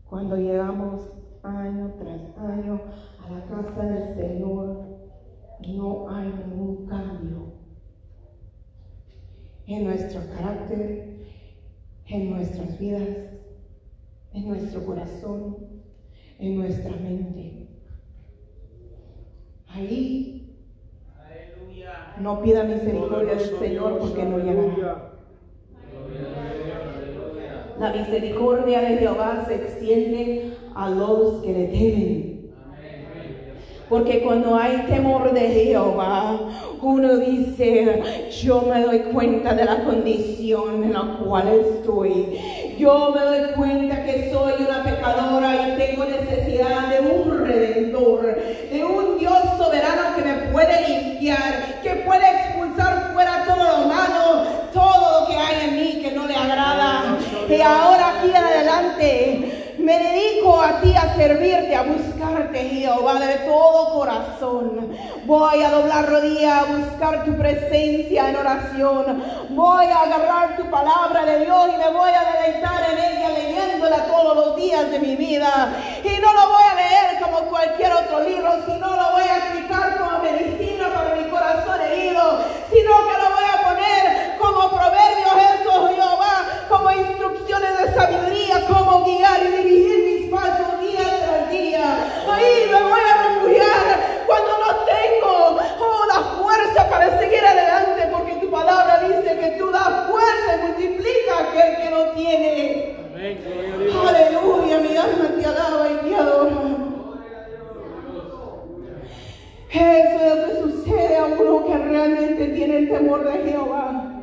Cuando 0.09 0.37
llegamos 0.37 1.01
año 1.43 1.93
tras 1.99 2.49
año 2.49 2.81
a 3.23 3.31
la 3.31 3.45
casa 3.45 3.83
del 3.83 4.15
Señor, 4.15 4.77
no 5.67 6.09
hay 6.09 6.27
ningún 6.27 6.87
cambio 6.87 7.56
en 9.67 9.83
nuestro 9.83 10.21
carácter, 10.35 11.17
en 12.07 12.29
nuestras 12.29 12.79
vidas, 12.79 13.37
en 14.33 14.47
nuestro 14.47 14.85
corazón, 14.85 15.57
en 16.39 16.57
nuestra 16.57 16.91
mente. 16.91 17.67
Ahí 19.67 20.55
no 22.21 22.41
pida 22.41 22.63
misericordia 22.63 23.35
del 23.35 23.59
Señor 23.59 23.99
porque 23.99 24.23
no 24.23 24.39
llegará. 24.39 25.13
La 27.77 27.93
misericordia 27.93 28.81
de 28.81 28.97
Jehová 28.97 29.45
se 29.47 29.55
extiende 29.55 30.53
a 30.73 30.89
los 30.89 31.43
que 31.43 31.53
le 31.53 31.67
temen. 31.67 32.36
Porque 33.89 34.21
cuando 34.21 34.57
hay 34.57 34.85
temor 34.89 35.31
de 35.31 35.47
Jehová, 35.47 36.39
uno 36.81 37.17
dice, 37.17 38.29
yo 38.43 38.61
me 38.63 38.81
doy 38.81 38.99
cuenta 39.13 39.53
de 39.53 39.63
la 39.63 39.83
condición 39.85 40.83
en 40.83 40.93
la 40.93 41.17
cual 41.23 41.47
estoy. 41.47 42.37
Yo 42.77 43.13
me 43.15 43.21
doy 43.21 43.51
cuenta 43.55 44.03
que 44.03 44.29
soy 44.29 44.65
una 44.65 44.83
pecadora 44.83 45.69
y 45.69 45.77
tengo 45.77 46.03
necesidad 46.03 46.89
de 46.89 46.99
un 46.99 47.45
redentor, 47.45 48.37
de 48.71 48.83
un 48.83 49.17
Dios 49.19 49.37
soberano 49.57 50.15
que 50.17 50.21
me 50.21 50.33
puede 50.51 50.87
limpiar, 50.87 51.81
que 51.81 51.91
puede 52.05 52.25
expulsar 52.29 53.13
fuera 53.13 53.45
todo 53.45 53.55
lo 53.55 53.87
malo, 53.87 54.43
todo 54.73 55.21
lo 55.21 55.27
que 55.27 55.37
hay 55.37 55.69
en 55.69 55.75
mí 55.77 56.01
que 56.01 56.11
no 56.11 56.27
le 56.27 56.35
agrada. 56.35 57.17
Y 57.49 57.61
ahora 57.61 58.19
aquí 58.19 58.31
adelante 58.35 59.56
Me 59.87 59.97
dedico 59.99 60.61
a 60.61 60.81
ti 60.81 60.93
a 60.97 61.15
servirte, 61.15 61.73
a 61.73 61.83
buscarte, 61.83 62.59
Jehová, 62.59 63.21
de 63.21 63.35
todo 63.47 63.93
corazón. 63.93 64.91
Voy 65.23 65.63
a 65.63 65.69
doblar 65.69 66.09
rodilla, 66.09 66.59
a 66.59 66.63
buscar 66.65 67.23
tu 67.23 67.31
presencia 67.37 68.29
en 68.29 68.35
oración. 68.35 69.23
Voy 69.51 69.85
a 69.85 70.01
agarrar 70.01 70.57
tu 70.57 70.69
palabra 70.69 71.23
de 71.23 71.45
Dios 71.45 71.69
y 71.73 71.77
me 71.77 71.89
voy 71.97 72.11
a 72.11 72.23
deleitar 72.33 72.83
en 72.91 72.97
ella 72.99 73.29
leyéndola 73.29 74.03
todos 74.07 74.35
los 74.35 74.57
días 74.57 74.91
de 74.91 74.99
mi 74.99 75.15
vida. 75.15 75.69
Y 76.03 76.19
no 76.19 76.33
lo 76.33 76.49
voy 76.49 76.63
a 76.69 76.75
leer 76.75 77.21
como 77.23 77.37
cualquier 77.49 77.93
otro 77.93 78.19
libro, 78.27 78.51
sino 78.65 78.87
lo 78.93 79.11
voy 79.13 79.23
a 79.23 79.35
aplicar 79.37 79.97
como 79.99 80.19
medicina 80.19 80.89
para 80.93 81.15
mi 81.15 81.29
corazón 81.29 81.79
herido, 81.79 82.41
sino 82.69 82.91
que 83.07 83.17
lo 83.23 83.29
voy 83.35 83.47
a 83.53 83.69
poner 83.69 84.37
como 84.37 84.69
proverbios, 84.69 85.33
eso 85.61 85.87
Jehová, 85.95 86.35
como 86.67 86.91
instrucciones 86.91 87.77
de 87.79 87.93
sabiduría, 87.95 88.67
como 88.67 89.05
guiar 89.05 89.39
y 89.43 89.63
dirigir 89.63 89.97
mis 90.05 90.31
pasos 90.31 90.79
día 90.81 91.03
tras 91.25 91.49
día. 91.49 91.85
Ahí 92.29 92.69
me 92.71 92.81
voy 92.83 92.99
a 92.99 93.27
refugiar 93.27 94.23
cuando 94.25 94.51
no 94.59 94.69
tengo 94.85 95.59
oh, 95.79 96.05
la 96.07 96.19
fuerza 96.41 96.89
para 96.89 97.19
seguir 97.19 97.43
adelante, 97.45 98.09
porque 98.11 98.33
tu 98.33 98.51
palabra 98.51 98.99
dice 98.99 99.37
que 99.37 99.55
tú 99.59 99.71
das 99.71 100.07
fuerza 100.09 100.55
y 100.55 100.67
multiplica 100.67 101.37
a 101.37 101.49
aquel 101.49 101.77
que 101.77 101.89
no 101.89 102.11
tiene. 102.11 102.95
Amén. 103.13 103.39
Gloria 103.91 104.25
a 104.25 104.29
Dios. 104.29 104.43
Aleluya, 104.43 104.79
mi 104.79 104.97
alma 104.97 105.27
te 105.37 105.45
alaba 105.45 105.89
y 105.89 106.07
te 106.07 106.15
adora. 106.15 106.57
Eso 109.69 110.23
es 110.23 110.35
lo 110.35 110.45
que 110.45 110.61
sucede 110.61 111.17
a 111.17 111.25
uno 111.25 111.65
que 111.65 111.77
realmente 111.77 112.47
tiene 112.47 112.77
el 112.77 112.89
temor 112.89 113.23
de 113.25 113.49
Jehová. 113.49 114.17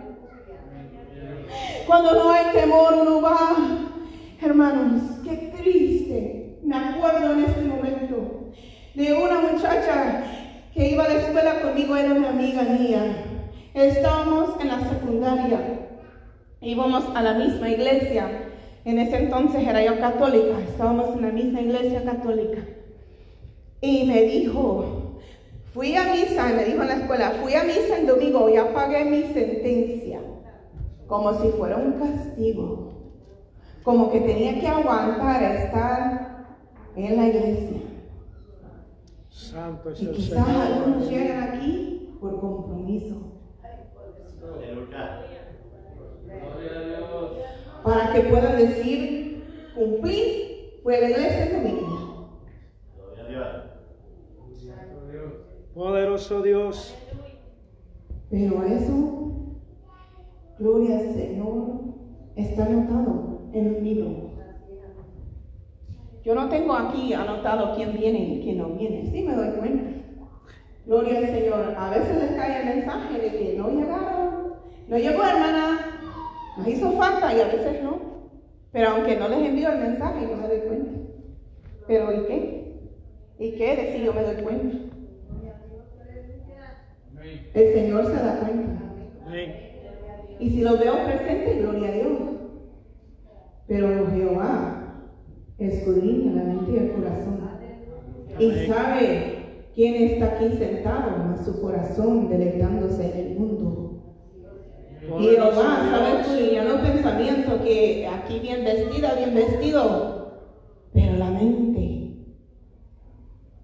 Cuando 1.86 2.12
no 2.14 2.30
hay 2.30 2.46
temor, 2.52 2.94
uno 2.94 3.20
va, 3.20 3.56
hermanos, 4.40 5.02
qué 5.22 5.52
triste. 5.56 6.58
Me 6.64 6.76
acuerdo 6.76 7.34
en 7.34 7.44
este 7.44 7.60
momento 7.62 8.50
de 8.94 9.12
una 9.12 9.40
muchacha 9.40 10.24
que 10.72 10.90
iba 10.90 11.04
a 11.04 11.08
la 11.08 11.20
escuela 11.20 11.60
conmigo, 11.60 11.94
era 11.94 12.14
una 12.14 12.30
amiga 12.30 12.62
mía. 12.62 13.24
Estábamos 13.74 14.58
en 14.60 14.68
la 14.68 14.80
secundaria, 14.80 15.60
íbamos 16.62 17.04
a 17.14 17.22
la 17.22 17.34
misma 17.34 17.68
iglesia. 17.68 18.50
En 18.86 18.98
ese 18.98 19.16
entonces 19.18 19.66
era 19.66 19.84
yo 19.84 20.00
católica, 20.00 20.58
estábamos 20.66 21.14
en 21.16 21.22
la 21.22 21.32
misma 21.32 21.60
iglesia 21.60 22.02
católica. 22.02 22.62
Y 23.80 24.04
me 24.04 24.22
dijo, 24.54 24.84
fui 25.72 25.96
a 25.96 26.04
misa, 26.04 26.48
me 26.48 26.64
dijo 26.64 26.82
en 26.82 26.88
la 26.88 26.96
escuela, 26.96 27.30
fui 27.42 27.54
a 27.54 27.64
misa 27.64 27.98
el 27.98 28.06
domingo, 28.06 28.48
ya 28.48 28.72
pagué 28.72 29.04
mi 29.04 29.22
sentencia, 29.34 30.20
como 31.06 31.34
si 31.40 31.48
fuera 31.48 31.76
un 31.76 31.92
castigo, 31.92 32.92
como 33.82 34.10
que 34.10 34.20
tenía 34.20 34.60
que 34.60 34.68
aguantar 34.68 35.42
estar 35.42 36.46
en 36.96 37.16
la 37.16 37.26
iglesia. 37.26 37.80
Santo 39.30 39.90
es 39.90 40.02
Y 40.02 40.06
quizás 40.08 40.46
Señor. 40.46 40.62
algunos 40.62 41.10
llegan 41.10 41.42
aquí 41.42 42.16
por 42.20 42.40
compromiso, 42.40 43.16
para 47.82 48.12
que 48.12 48.20
puedan 48.20 48.56
decir, 48.56 49.44
cumplí, 49.74 50.78
fue 50.82 50.96
a 50.96 51.00
la 51.00 51.10
iglesia 51.10 51.44
el 51.46 51.52
domingo. 51.52 51.94
Poderoso 55.74 56.42
Dios. 56.42 56.94
Pero 58.30 58.62
eso, 58.62 59.60
gloria 60.58 60.98
al 60.98 61.14
Señor, 61.14 61.80
está 62.36 62.66
anotado 62.66 63.40
en 63.52 63.76
un 63.76 63.84
libro. 63.84 64.30
Yo 66.24 66.34
no 66.34 66.48
tengo 66.48 66.74
aquí 66.74 67.12
anotado 67.12 67.74
quién 67.76 67.92
viene 67.92 68.18
y 68.18 68.42
quién 68.42 68.58
no 68.58 68.70
viene, 68.70 69.10
sí 69.10 69.22
me 69.22 69.34
doy 69.34 69.50
cuenta. 69.58 69.90
Gloria 70.86 71.18
al 71.18 71.26
Señor. 71.26 71.74
A 71.76 71.90
veces 71.90 72.16
les 72.16 72.32
cae 72.32 72.60
el 72.60 72.76
mensaje 72.76 73.18
de 73.18 73.30
que 73.30 73.54
no 73.58 73.68
llegaron, 73.70 74.54
no 74.88 74.98
llegó 74.98 75.22
hermana, 75.22 76.00
nos 76.56 76.68
hizo 76.68 76.92
falta 76.92 77.34
y 77.36 77.40
a 77.40 77.46
veces 77.46 77.82
no. 77.82 77.98
Pero 78.72 78.90
aunque 78.90 79.16
no 79.16 79.28
les 79.28 79.48
envío 79.48 79.70
el 79.70 79.80
mensaje, 79.80 80.28
yo 80.28 80.36
me 80.36 80.48
doy 80.48 80.60
cuenta. 80.60 80.90
Pero 81.86 82.12
¿y 82.12 82.26
qué? 82.26 82.64
¿Y 83.38 83.52
qué 83.52 83.76
de 83.76 83.92
si 83.92 84.04
yo 84.04 84.12
me 84.12 84.22
doy 84.22 84.36
cuenta? 84.42 84.93
El 87.54 87.72
Señor 87.72 88.06
se 88.06 88.14
da 88.14 88.40
cuenta. 88.40 88.82
Y 90.38 90.50
si 90.50 90.60
lo 90.62 90.76
veo 90.78 91.04
presente, 91.04 91.58
gloria 91.60 91.88
a 91.88 91.92
Dios. 91.92 92.18
Pero 93.66 94.10
Jehová 94.10 94.84
escudriña 95.58 96.32
la 96.32 96.44
mente 96.44 96.72
y 96.72 96.76
el 96.76 96.92
corazón. 96.92 97.34
Y 98.38 98.66
sabe 98.66 99.34
quién 99.74 99.94
está 99.94 100.26
aquí 100.34 100.56
sentado 100.56 101.36
en 101.36 101.44
su 101.44 101.60
corazón 101.60 102.28
deleitándose 102.28 103.12
en 103.12 103.26
el 103.26 103.38
mundo. 103.38 103.84
Y 105.20 105.24
Jehová 105.24 105.86
sabe 105.90 106.20
escudriñar 106.20 106.66
los 106.66 106.80
pensamientos 106.80 107.60
que 107.62 108.06
aquí 108.06 108.40
bien 108.40 108.64
vestida, 108.64 109.14
bien 109.14 109.34
vestido. 109.34 110.24
Pero 110.92 111.16
la 111.16 111.30
mente 111.30 112.16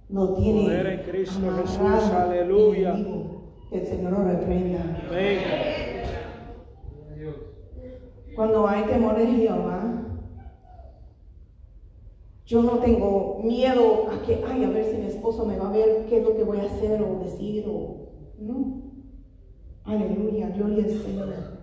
lo 0.09 0.35
tiene 0.35 0.63
Poder 0.63 0.87
en 0.87 1.03
Cristo 1.11 1.41
Jesús, 1.63 2.13
aleluya. 2.13 2.95
Que 3.71 3.79
el 3.79 3.87
Señor 3.87 4.13
lo 4.13 4.25
reprenda. 4.25 4.81
Cuando 8.35 8.67
hay 8.67 8.83
temor 8.85 9.17
de 9.17 9.27
Jehová, 9.27 10.01
yo 12.47 12.63
no 12.63 12.79
tengo 12.79 13.41
miedo 13.45 14.09
a 14.11 14.27
que, 14.27 14.43
ay, 14.45 14.65
a 14.65 14.71
ver 14.71 14.85
si 14.87 14.97
mi 14.97 15.07
esposo 15.07 15.47
me 15.47 15.57
va 15.57 15.69
a 15.69 15.73
ver 15.73 16.07
qué 16.09 16.19
es 16.19 16.25
lo 16.25 16.35
que 16.35 16.43
voy 16.43 16.59
a 16.59 16.65
hacer 16.65 17.01
o 17.01 17.21
decir 17.21 17.65
o 17.69 18.09
no. 18.41 18.83
Aleluya, 19.85 20.49
gloria 20.49 20.85
al 20.85 20.91
Señor. 20.91 21.61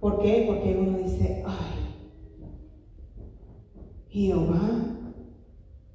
¿Por 0.00 0.22
qué? 0.22 0.44
Porque 0.46 0.76
uno 0.76 0.98
dice, 0.98 1.44
ay, 1.46 1.94
Jehová, 4.08 4.70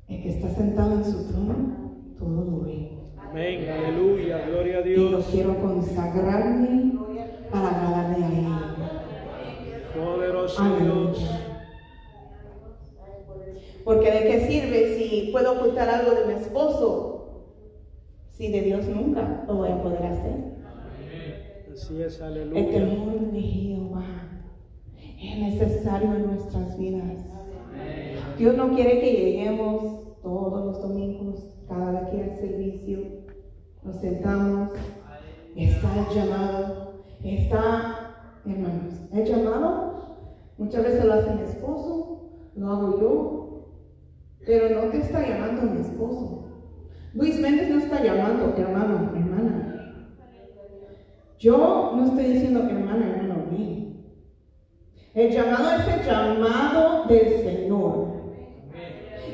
el 0.08 0.22
que 0.22 0.30
está 0.30 0.50
sentado 0.50 0.94
en 0.94 1.06
su 1.06 1.28
trono, 1.28 2.14
todo 2.18 2.46
lo 2.46 2.62
ve. 2.62 2.97
Amén. 3.38 3.70
Aleluya. 3.70 4.48
Gloria 4.48 4.78
a 4.80 4.82
Y 4.88 4.96
yo 4.96 5.10
Dios. 5.10 5.28
quiero 5.32 5.62
consagrarme 5.62 6.94
para 7.52 7.68
agradarle 7.70 8.26
a 8.26 8.30
Él. 8.30 8.48
Poderoso. 9.96 10.64
Dios. 10.80 11.32
Porque 13.86 14.12
de 14.12 14.20
qué 14.22 14.48
sirve 14.48 14.98
si 14.98 15.30
puedo 15.32 15.54
ocultar 15.54 15.88
algo 15.88 16.16
de 16.16 16.26
mi 16.26 16.34
esposo 16.42 17.44
si 18.30 18.52
de 18.52 18.62
Dios 18.62 18.88
nunca 18.88 19.44
lo 19.48 19.58
voy 19.58 19.70
a 19.70 19.84
poder 19.84 20.04
hacer. 20.04 20.58
Así 21.72 22.02
es. 22.02 22.18
El 22.20 22.26
Aleluya. 22.26 22.72
temor 22.72 23.20
de 23.32 23.40
Jehová 23.40 24.06
es 25.22 25.38
necesario 25.38 26.16
en 26.16 26.26
nuestras 26.26 26.76
vidas. 26.76 27.24
Dios 28.40 28.58
no 28.58 28.74
quiere 28.74 29.00
que 29.00 29.14
lleguemos 29.14 30.22
todos 30.24 30.66
los 30.66 30.82
domingos, 30.82 31.56
cada 31.68 31.92
vez 31.92 32.10
que 32.10 32.22
hay 32.24 32.30
servicio, 32.40 33.17
nos 33.84 33.96
sentamos, 33.98 34.72
está 35.56 35.88
el 35.96 36.16
llamado, 36.16 36.94
está, 37.24 38.16
hermanos, 38.46 38.94
el 39.14 39.26
llamado, 39.26 40.18
muchas 40.58 40.84
veces 40.84 41.06
lo 41.06 41.14
hace 41.14 41.34
mi 41.36 41.42
esposo, 41.44 42.30
lo 42.56 42.72
hago 42.72 43.00
yo, 43.00 43.48
pero 44.46 44.82
no 44.82 44.92
te 44.92 44.98
está 45.00 45.28
llamando 45.28 45.64
mi 45.64 45.82
esposo. 45.82 46.46
Luis 47.14 47.40
Méndez 47.40 47.70
no 47.70 47.80
está 47.80 48.04
llamando 48.04 48.54
hermano, 48.58 49.12
hermana. 49.16 49.68
Yo 51.40 51.94
no 51.96 52.06
estoy 52.06 52.24
diciendo 52.26 52.62
hermana, 52.62 53.10
hermano, 53.10 53.46
mío. 53.52 53.88
El 55.14 55.32
llamado 55.32 55.72
es 55.72 55.88
el 55.88 56.06
llamado 56.06 57.06
del 57.08 57.42
Señor. 57.44 58.08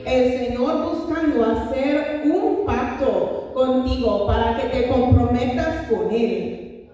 El 0.05 0.31
Señor 0.31 0.89
buscando 0.89 1.45
hacer 1.45 2.23
un 2.25 2.65
pacto 2.65 3.42
contigo 3.53 4.27
para 4.27 4.57
que 4.57 4.67
te 4.69 4.87
comprometas 4.87 5.87
con 5.89 6.11
Él. 6.11 6.89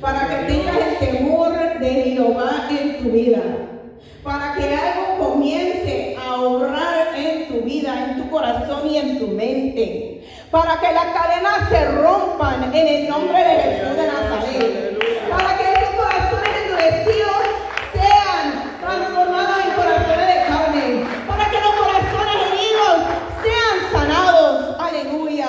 Para 0.00 0.28
que 0.28 0.52
tengas 0.52 0.76
el 0.76 0.98
temor 0.98 1.52
de 1.80 1.90
Jehová 1.90 2.68
en 2.70 2.98
tu 2.98 3.10
vida. 3.10 3.40
Para 4.22 4.54
que 4.54 4.74
algo 4.74 5.18
comience 5.18 6.16
a 6.18 6.40
obrar 6.40 7.08
en 7.16 7.48
tu 7.48 7.60
vida, 7.60 8.06
en 8.08 8.22
tu 8.22 8.30
corazón 8.30 8.88
y 8.88 8.98
en 8.98 9.18
tu 9.18 9.28
mente. 9.28 10.22
Para 10.50 10.78
que 10.80 10.92
las 10.92 11.06
cadenas 11.06 11.68
se 11.68 11.84
rompan 11.90 12.72
en 12.74 12.86
el 12.86 13.08
nombre 13.08 13.38
de 13.38 13.54
Jesús 13.62 13.96
de 13.96 14.06
Nazaret. 14.06 14.98
Para 15.28 15.56
que 15.58 15.64
esos 15.64 15.94
corazones 15.96 16.50
endurecidos 16.64 17.42
sean 17.92 18.78
transformados 18.80 19.56
en 19.64 19.74
corazones 19.74 20.26
de 20.28 20.44
carne. 20.46 21.04
Para 21.26 21.50
que 21.50 21.60
los 21.60 21.74
corazones 21.74 22.36
heridos 22.52 22.96
sean 23.42 23.92
sanados. 23.92 24.76
Aleluya. 24.78 25.48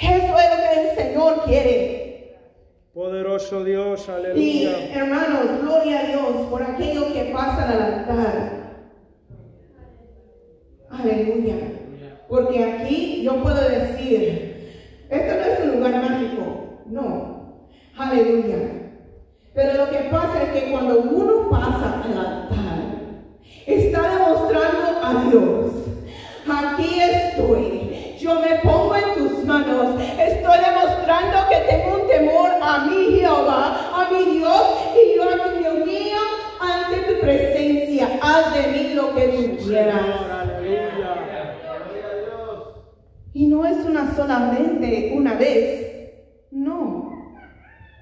Eso 0.00 0.38
es 0.38 0.50
lo 0.50 0.56
que 0.56 0.80
el 0.80 0.87
Señor 0.98 1.44
quiere. 1.46 2.36
Poderoso 2.92 3.62
Dios, 3.62 4.06
Y 4.08 4.10
aleluya. 4.10 4.94
hermanos, 4.94 5.62
gloria 5.62 6.00
a 6.00 6.06
Dios 6.06 6.46
por 6.50 6.60
aquello 6.62 7.12
que 7.12 7.30
pasa 7.32 7.70
al 7.70 7.82
altar. 7.82 8.58
Aleluya. 10.90 11.54
Porque 12.28 12.64
aquí 12.64 13.22
yo 13.22 13.40
puedo 13.42 13.60
decir, 13.60 15.06
esto 15.08 15.34
no 15.36 15.44
es 15.44 15.60
un 15.60 15.76
lugar 15.78 16.02
mágico, 16.02 16.80
no. 16.86 17.62
Aleluya. 17.96 18.56
Pero 19.54 19.84
lo 19.84 19.90
que 19.90 19.98
pasa 20.10 20.42
es 20.42 20.48
que 20.62 20.70
cuando 20.72 21.00
uno 21.00 21.48
pasa 21.50 22.02
al 22.04 22.12
altar, 22.18 22.78
está 23.66 24.02
demostrando 24.12 25.00
a 25.02 25.24
Dios, 25.30 25.72
aquí 26.50 27.00
estoy, 27.00 28.16
yo 28.18 28.34
me 28.40 28.56
pongo 28.62 28.94
en 28.96 29.14
tus 29.16 29.44
manos, 29.44 30.00
estoy 30.00 30.58
demostrando 30.58 30.77
que 31.48 31.56
tengo 31.68 32.02
un 32.02 32.06
temor 32.06 32.50
a 32.60 32.84
mi 32.84 33.18
Jehová, 33.18 33.90
a 33.94 34.10
mi 34.10 34.38
Dios, 34.38 34.62
y 34.94 35.16
yo 35.16 35.22
aquí 35.24 35.58
Dios 35.58 35.86
mío, 35.86 36.18
ante 36.60 37.12
tu 37.12 37.20
presencia, 37.20 38.18
haz 38.20 38.54
de 38.54 38.72
mí 38.72 38.94
lo 38.94 39.14
que 39.14 39.28
tú 39.28 39.64
quieras. 39.64 40.04
Y 43.32 43.46
no 43.46 43.64
es 43.64 43.86
una 43.86 44.14
solamente 44.14 45.14
una 45.16 45.34
vez, 45.34 46.12
no. 46.50 47.10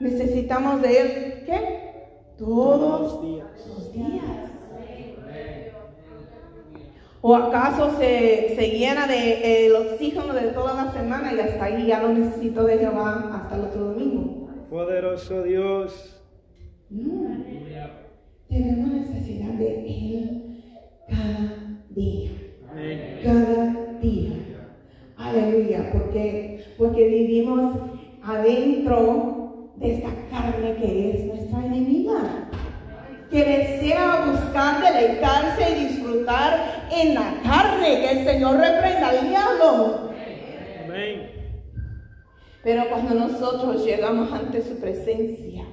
Necesitamos 0.01 0.83
de 0.83 1.01
Él, 1.01 1.43
¿qué? 1.47 2.35
Todos 2.39 3.23
los 3.23 3.93
días. 3.93 4.56
¿O 7.29 7.35
acaso 7.35 7.91
se, 7.99 8.55
se 8.55 8.71
llena 8.71 9.09
de 9.09 9.17
eh, 9.17 9.67
el 9.67 9.75
oxígeno 9.75 10.33
de 10.33 10.53
toda 10.53 10.75
la 10.75 10.93
semana 10.93 11.35
y 11.35 11.41
hasta 11.41 11.65
ahí 11.65 11.85
ya 11.85 12.01
no 12.01 12.11
necesito 12.11 12.63
de 12.63 12.79
Jehová 12.79 13.33
hasta 13.35 13.57
el 13.57 13.63
otro 13.63 13.85
domingo? 13.87 14.49
Poderoso 14.71 15.43
Dios. 15.43 16.23
No. 16.89 17.37
Tenemos 18.49 18.93
necesidad 18.93 19.55
de 19.55 19.87
Él 19.89 20.63
cada 21.09 21.83
día. 21.91 22.31
Amén. 22.71 23.21
cada 23.25 23.75
día. 24.01 24.33
Aleluya, 25.17 25.91
porque, 25.93 26.65
porque 26.79 27.09
vivimos 27.09 27.77
adentro 28.23 29.73
de 29.79 29.95
esta 29.95 30.11
carne 30.31 30.77
que 30.77 31.11
es 31.11 31.25
nuestra 31.25 31.67
enemiga, 31.67 32.51
que 33.31 33.45
desea 33.45 34.25
buscar 34.31 34.81
deleitarse 34.83 35.71
y 35.71 35.85
disfrutar 35.89 36.87
en 36.91 37.15
la 37.15 37.35
carne, 37.43 38.01
que 38.01 38.11
el 38.21 38.25
Señor 38.27 38.57
reprenda 38.57 39.09
al 39.09 39.29
diablo. 39.29 40.11
Amén. 40.85 41.31
Pero 42.63 42.89
cuando 42.89 43.15
nosotros 43.15 43.85
llegamos 43.85 44.33
ante 44.33 44.63
su 44.63 44.81
presencia 44.81 45.65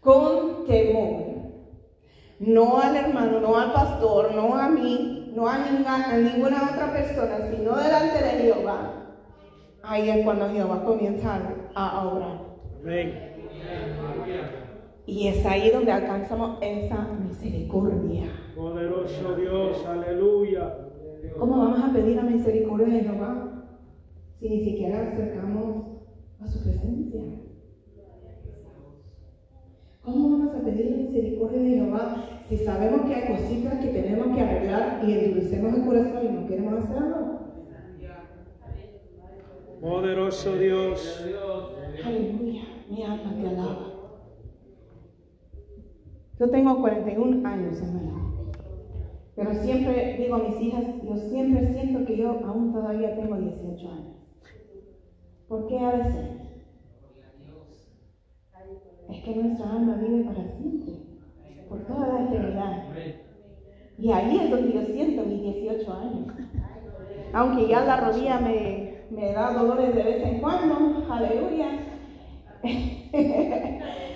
con 0.00 0.66
temor, 0.66 1.34
no 2.38 2.80
al 2.80 2.96
hermano, 2.96 3.40
no 3.40 3.56
al 3.58 3.72
pastor, 3.72 4.34
no 4.34 4.54
a 4.56 4.68
mí, 4.68 5.32
no 5.34 5.48
a, 5.48 5.56
ninga- 5.58 6.10
a 6.12 6.16
ninguna 6.18 6.70
otra 6.72 6.92
persona, 6.92 7.38
sino 7.50 7.76
delante 7.76 8.22
de 8.22 8.30
Jehová, 8.42 8.92
ahí 9.82 10.10
es 10.10 10.24
cuando 10.24 10.50
Jehová 10.50 10.84
comienza 10.84 11.40
a 11.74 12.06
obrar. 12.08 12.38
Amén. 12.82 13.34
Y 15.06 15.28
es 15.28 15.44
ahí 15.44 15.70
donde 15.70 15.92
alcanzamos 15.92 16.58
esa 16.62 17.08
misericordia. 17.28 18.24
Poderoso 18.56 19.36
Dios, 19.36 19.84
aleluya. 19.86 20.78
¿Cómo 21.38 21.58
vamos 21.58 21.80
a 21.80 21.92
pedir 21.92 22.16
la 22.16 22.22
misericordia 22.22 22.86
de 22.86 23.00
Jehová 23.02 23.64
si 24.38 24.48
ni 24.48 24.64
siquiera 24.64 25.08
acercamos 25.12 25.86
a 26.40 26.46
su 26.46 26.62
presencia? 26.62 27.20
¿Cómo 30.02 30.38
vamos 30.38 30.54
a 30.54 30.60
pedir 30.62 30.90
la 30.90 30.96
misericordia 30.96 31.60
de 31.60 31.68
Jehová 31.70 32.24
si 32.48 32.56
sabemos 32.58 33.02
que 33.02 33.14
hay 33.14 33.36
cositas 33.36 33.78
que 33.84 33.88
tenemos 33.88 34.34
que 34.34 34.42
arreglar 34.42 35.02
y 35.06 35.12
endurecemos 35.12 35.74
el 35.74 35.84
corazón 35.84 36.26
y 36.26 36.28
no 36.28 36.46
queremos 36.46 36.84
hacerlo? 36.84 37.24
Poderoso 39.80 40.56
Dios. 40.56 41.24
Aleluya, 42.04 42.62
mi 42.88 43.02
alma 43.02 43.34
te 43.34 43.48
alaba. 43.48 43.93
Yo 46.38 46.50
tengo 46.50 46.80
41 46.80 47.48
años, 47.48 47.80
hermano. 47.80 48.52
Pero 49.36 49.54
siempre 49.54 50.16
digo 50.18 50.36
a 50.36 50.38
mis 50.38 50.60
hijas, 50.60 50.84
yo 51.02 51.16
siempre 51.16 51.72
siento 51.72 52.04
que 52.04 52.16
yo 52.16 52.30
aún 52.44 52.72
todavía 52.72 53.14
tengo 53.16 53.36
18 53.36 53.88
años. 53.88 54.14
¿Por 55.48 55.68
qué 55.68 55.78
ha 55.78 55.96
de 55.96 56.04
ser? 56.04 56.44
Es 59.10 59.22
que 59.22 59.36
nuestra 59.36 59.70
alma 59.70 59.96
vive 59.96 60.24
para 60.24 60.48
siempre, 60.48 60.94
por 61.68 61.84
toda 61.86 62.08
la 62.08 62.24
eternidad. 62.24 62.84
Y 63.98 64.10
ahí 64.10 64.38
es 64.42 64.50
donde 64.50 64.72
yo 64.72 64.84
siento 64.86 65.24
mis 65.24 65.42
18 65.42 65.92
años. 65.92 66.26
Aunque 67.32 67.68
ya 67.68 67.84
la 67.84 68.00
rodilla 68.00 68.40
me, 68.40 69.04
me 69.10 69.32
da 69.32 69.52
dolores 69.52 69.94
de 69.94 70.02
vez 70.02 70.24
en 70.24 70.40
cuando, 70.40 71.04
aleluya. 71.08 71.68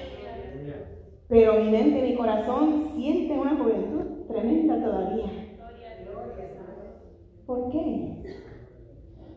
Pero 1.29 1.62
mi 1.62 1.71
mente 1.71 2.03
mi 2.03 2.17
corazón 2.17 2.93
sienten 2.95 3.38
una 3.38 3.57
juventud 3.57 4.27
tremenda 4.29 4.83
todavía. 4.83 5.27
¿Por 7.45 7.71
qué? 7.71 8.14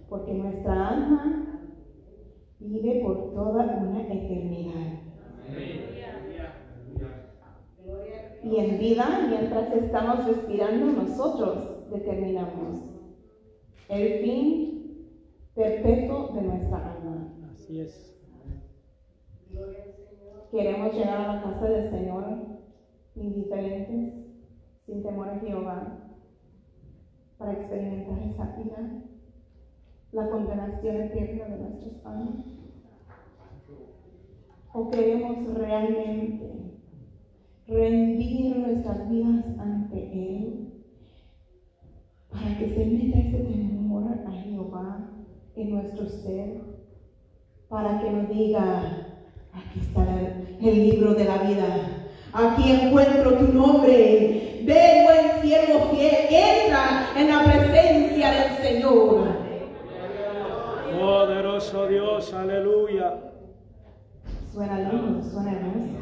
Porque 0.10 0.34
nuestra 0.34 0.90
alma 0.90 1.68
vive 2.60 3.02
por 3.02 3.34
toda 3.34 3.66
una 3.82 4.02
eternidad. 4.04 5.00
Y 8.44 8.58
en 8.58 8.80
vida, 8.80 9.28
mientras 9.30 9.74
estamos 9.74 10.26
respirando, 10.26 11.04
nosotros 11.04 11.90
determinamos 11.90 13.02
el 13.90 14.20
fin 14.20 15.08
perpetuo 15.54 16.30
de 16.34 16.42
nuestra 16.42 16.94
alma. 16.94 17.34
Así 17.54 17.82
es. 17.82 18.18
Queremos 20.52 20.94
llegar 20.94 21.22
a 21.22 21.36
la 21.36 21.42
casa 21.42 21.66
del 21.66 21.90
Señor 21.90 22.26
indiferentes, 23.16 24.26
sin 24.86 25.02
temor 25.02 25.30
a 25.30 25.40
Jehová, 25.40 25.98
para 27.38 27.54
experimentar 27.54 28.20
esa 28.20 28.58
ira, 28.60 29.02
la 30.12 30.30
condenación 30.30 31.04
eterna 31.04 31.46
de 31.46 31.58
nuestras 31.58 32.06
almas. 32.06 32.46
¿O 34.74 34.92
queremos 34.92 35.54
realmente 35.54 36.82
rendir 37.66 38.58
nuestras 38.58 39.10
vidas 39.10 39.46
ante 39.58 40.12
Él 40.12 40.84
para 42.30 42.58
que 42.58 42.68
se 42.68 42.86
meta 42.88 43.20
ese 43.20 43.38
temor 43.38 44.04
a 44.28 44.32
Jehová 44.34 45.12
en 45.56 45.72
nuestro 45.72 46.10
ser? 46.10 46.62
Para 47.70 48.02
que 48.02 48.12
nos 48.12 48.28
diga, 48.28 49.11
aquí 49.54 49.80
está 49.80 50.06
el, 50.62 50.90
libro 50.90 51.14
de 51.14 51.26
la 51.26 51.38
vida, 51.40 51.66
aquí 52.34 52.72
encuentro 52.72 53.34
tu 53.34 53.54
nombre, 53.54 54.62
ven 54.64 55.06
buen 55.06 55.42
siervo 55.42 55.90
fiel, 55.92 56.16
entra 56.30 57.10
en 57.18 57.28
la 57.30 57.44
presencia 57.44 58.32
del 58.32 58.58
Señor. 58.64 59.28
Poderoso 61.00 61.88
Dios, 61.88 62.34
aleluya. 62.34 63.16
Suena 64.52 64.80
lindo, 64.80 65.24
suena 65.24 65.52
hermoso. 65.54 65.98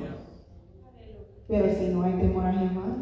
Pero 1.47 1.65
si 1.73 1.87
no 1.87 2.03
hay 2.03 2.13
temor 2.13 2.45
a 2.45 2.53
Jehová, 2.53 2.95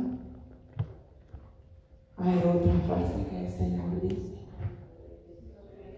hay 2.17 2.38
otra 2.38 2.73
frase 2.86 3.27
que 3.29 3.45
el 3.45 3.51
Señor 3.51 4.01
dice. 4.01 4.38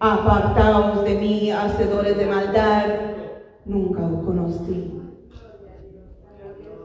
Apartaos 0.00 1.04
de 1.04 1.14
mí, 1.16 1.50
hacedores 1.50 2.16
de 2.16 2.26
maldad, 2.26 2.86
nunca 3.64 4.06
os 4.06 4.24
conocí. 4.24 5.00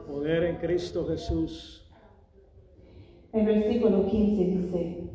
Poder 0.08 0.44
en 0.44 0.58
Cristo 0.58 1.06
Jesús. 1.08 1.92
El 3.34 3.46
versículo 3.46 4.06
15 4.08 4.44
dice, 4.46 5.10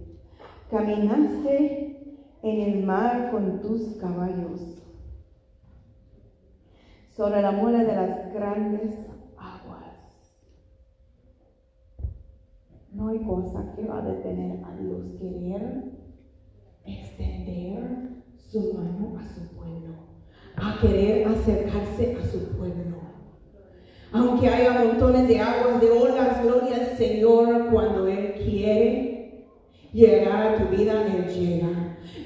caminaste 0.71 2.17
en 2.43 2.61
el 2.61 2.85
mar 2.85 3.31
con 3.31 3.61
tus 3.61 3.97
caballos, 3.97 4.83
sobre 7.17 7.43
la 7.43 7.53
muela 7.53 7.85
de 7.85 7.95
las 7.95 8.33
grandes 8.33 8.93
aguas. 9.37 10.37
No 12.93 13.09
hay 13.09 13.19
cosa 13.25 13.73
que 13.75 13.85
va 13.85 13.99
a 13.99 14.03
detener 14.03 14.65
a 14.65 14.77
Dios 14.77 15.03
querer 15.19 15.93
extender 16.85 18.23
su 18.39 18.75
mano 18.75 19.19
a 19.19 19.25
su 19.25 19.49
pueblo, 19.55 20.10
a 20.57 20.79
querer 20.81 21.27
acercarse 21.29 22.17
a 22.21 22.31
su 22.31 22.57
pueblo. 22.57 23.01
Aunque 24.13 24.49
haya 24.49 24.73
montones 24.73 25.29
de 25.29 25.41
aguas, 25.41 25.81
de 25.81 25.91
olas, 25.91 26.43
gloria 26.43 26.77
al 26.77 26.97
Señor 26.97 27.69
cuando 27.71 28.09
Él 28.09 28.35
quiere 28.45 29.47
llegar 29.93 30.47
a 30.47 30.57
tu 30.57 30.77
vida, 30.77 31.07
Él 31.07 31.27
llega. 31.33 31.69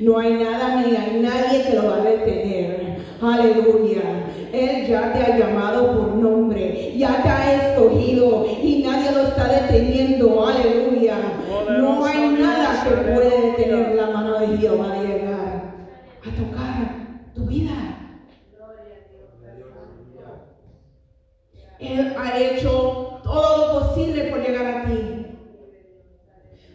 No 0.01 0.19
hay 0.19 0.35
nada 0.35 0.83
ni 0.83 0.97
hay 0.97 1.21
nadie 1.21 1.63
que 1.63 1.75
lo 1.75 1.91
va 1.91 1.97
a 1.97 2.05
detener. 2.05 2.97
Aleluya. 3.21 4.03
Él 4.53 4.87
ya 4.87 5.13
te 5.13 5.19
ha 5.21 5.39
llamado 5.39 5.97
por 5.97 6.15
nombre, 6.17 6.95
ya 6.97 7.23
te 7.23 7.29
ha 7.29 7.71
escogido 7.71 8.47
y 8.63 8.83
nadie 8.83 9.13
lo 9.13 9.23
está 9.23 9.49
deteniendo. 9.49 10.47
Aleluya. 10.47 11.17
No 11.81 12.05
hay 12.05 12.29
nada 12.29 12.85
que 12.85 13.13
puede 13.13 13.51
detener 13.51 13.95
la 13.95 14.11
mano 14.11 14.39
de 14.41 14.59
Jehová 14.59 14.99
de 14.99 15.07
llegar 15.07 15.75
a 16.23 16.31
tocar 16.37 17.33
tu 17.35 17.47
vida. 17.47 17.73
Él 21.53 21.64
ha 21.81 22.39
hecho 22.39 23.21
todo 23.23 23.57
lo 23.57 23.81
posible 23.81 24.25
por 24.25 24.41
llegar 24.41 24.67
a 24.67 24.85
ti. 24.85 25.27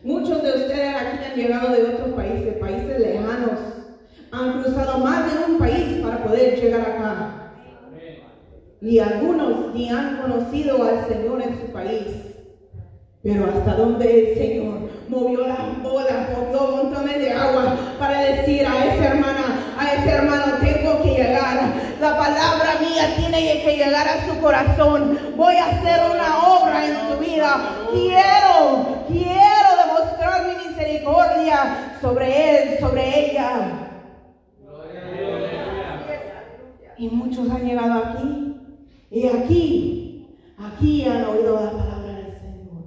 Muchos 0.03 0.41
de 0.41 0.49
ustedes 0.49 0.95
aquí 0.95 1.25
han 1.25 1.35
llegado 1.35 1.71
de 1.71 1.83
otros 1.83 2.09
países, 2.09 2.57
países 2.57 2.99
lejanos. 2.99 3.59
Han 4.31 4.61
cruzado 4.61 4.99
más 4.99 5.33
de 5.33 5.51
un 5.51 5.59
país 5.59 6.01
para 6.01 6.23
poder 6.23 6.59
llegar 6.59 6.81
acá. 6.81 7.53
Y 8.81 8.99
algunos 8.99 9.73
ni 9.73 9.89
han 9.89 10.21
conocido 10.21 10.83
al 10.83 11.07
Señor 11.07 11.41
en 11.41 11.59
su 11.59 11.73
país. 11.73 12.05
Pero 13.21 13.45
hasta 13.47 13.75
donde 13.75 14.31
el 14.31 14.37
Señor 14.37 14.89
movió 15.09 15.45
las 15.47 15.59
olas, 15.83 16.29
movió 16.37 16.77
montones 16.77 17.19
de 17.19 17.31
agua 17.33 17.75
para 17.99 18.21
decir 18.21 18.65
a 18.65 18.85
esa 18.85 19.07
hermana, 19.09 19.48
a 19.79 19.93
ese 19.93 20.09
hermano, 20.09 20.57
tengo 20.59 21.01
que 21.01 21.09
llegar. 21.09 21.73
La 22.01 22.17
palabra 22.17 22.77
mía 22.81 23.15
tiene 23.15 23.63
que 23.63 23.77
llegar 23.77 24.07
a 24.07 24.25
su 24.27 24.39
corazón. 24.41 25.17
Voy 25.37 25.55
a 25.55 25.67
hacer 25.67 25.99
una 26.13 26.37
obra 26.47 26.85
en 26.85 26.97
su 27.09 27.17
vida. 27.19 27.77
Quiero, 27.91 29.05
quiero 29.07 29.69
demostrar 29.85 30.47
mi 30.47 30.67
misericordia 30.67 31.95
sobre 32.01 32.73
él, 32.73 32.79
sobre 32.79 33.31
ella. 33.31 33.89
Y 36.97 37.07
muchos 37.07 37.49
han 37.49 37.65
llegado 37.65 37.93
aquí. 38.03 38.55
Y 39.11 39.27
aquí, 39.27 40.37
aquí 40.57 41.05
han 41.05 41.23
oído 41.23 41.55
la 41.55 41.71
palabra 41.71 42.13
del 42.13 42.33
Señor. 42.37 42.83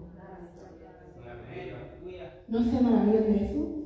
¿No 2.49 2.59
se 2.63 2.81
maravillan 2.83 3.33
de 3.33 3.45
eso? 3.47 3.82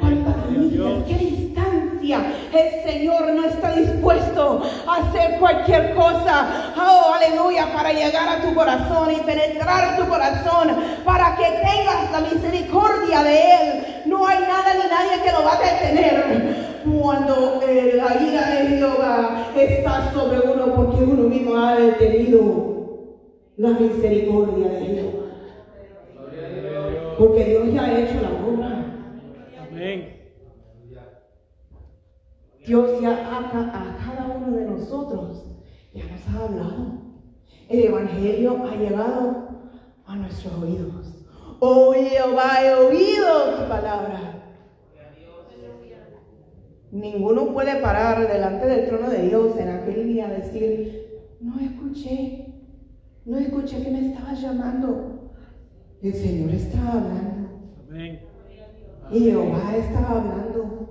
¿Cuántas 0.00 0.50
millas? 0.50 1.04
¿Qué 1.06 1.14
distancia? 1.14 2.18
El 2.52 2.90
Señor 2.90 3.32
no 3.32 3.44
está 3.46 3.74
dispuesto 3.74 4.62
a 4.86 4.96
hacer 4.96 5.38
cualquier 5.38 5.94
cosa. 5.94 6.72
Oh, 6.76 7.14
aleluya, 7.14 7.72
para 7.72 7.92
llegar 7.92 8.28
a 8.28 8.42
tu 8.42 8.54
corazón 8.54 9.12
y 9.12 9.20
penetrar 9.20 9.96
tu 9.96 10.06
corazón, 10.08 10.76
para 11.04 11.36
que 11.36 11.44
tengas 11.44 12.10
la 12.12 12.20
misericordia 12.20 13.22
de 13.22 13.40
Él. 13.40 13.84
No 14.06 14.26
hay 14.26 14.40
nada 14.40 14.74
ni 14.74 14.90
nadie 14.90 15.22
que 15.24 15.32
lo 15.32 15.44
va 15.44 15.54
a 15.54 15.60
detener 15.60 16.74
cuando 16.84 17.60
la 17.62 18.22
ira 18.22 18.50
de 18.50 18.76
Jehová 18.76 19.46
está 19.56 20.12
sobre 20.12 20.40
uno 20.40 20.74
porque 20.74 21.04
uno 21.04 21.28
mismo 21.28 21.56
ha 21.56 21.76
detenido 21.76 22.74
la 23.56 23.70
misericordia 23.70 24.68
de 24.68 24.86
Jehová. 24.86 25.24
Porque 27.18 27.44
Dios 27.44 27.72
ya 27.72 27.84
ha 27.84 27.98
hecho 27.98 28.14
la 28.20 28.33
Dios 32.66 33.00
ya 33.00 33.10
a, 33.12 33.50
ca- 33.50 33.70
a 33.72 33.96
cada 34.04 34.36
uno 34.36 34.56
de 34.56 34.64
nosotros 34.64 35.44
ya 35.92 36.04
nos 36.04 36.26
ha 36.28 36.44
hablado. 36.44 36.92
El 37.68 37.84
Evangelio 37.84 38.64
ha 38.66 38.76
llegado 38.76 39.48
a 40.06 40.16
nuestros 40.16 40.54
oídos. 40.62 41.24
Oh 41.60 41.92
Jehová, 41.94 42.62
he 42.62 42.74
oído 42.74 43.54
tu 43.56 43.68
palabra. 43.68 44.30
Ninguno 46.92 47.52
puede 47.52 47.76
parar 47.80 48.28
delante 48.28 48.66
del 48.66 48.86
trono 48.86 49.10
de 49.10 49.22
Dios 49.28 49.56
en 49.58 49.68
aquel 49.68 50.06
día 50.06 50.28
y 50.28 50.40
decir, 50.42 51.06
no 51.40 51.58
escuché, 51.58 52.54
no 53.24 53.36
escuché 53.38 53.82
que 53.82 53.90
me 53.90 54.08
estabas 54.08 54.40
llamando. 54.40 55.32
El 56.02 56.14
Señor 56.14 56.50
está 56.50 56.92
hablando. 56.92 57.48
Amén. 57.90 58.20
Y 59.10 59.20
Jehová 59.20 59.76
está 59.76 60.08
hablando. 60.08 60.83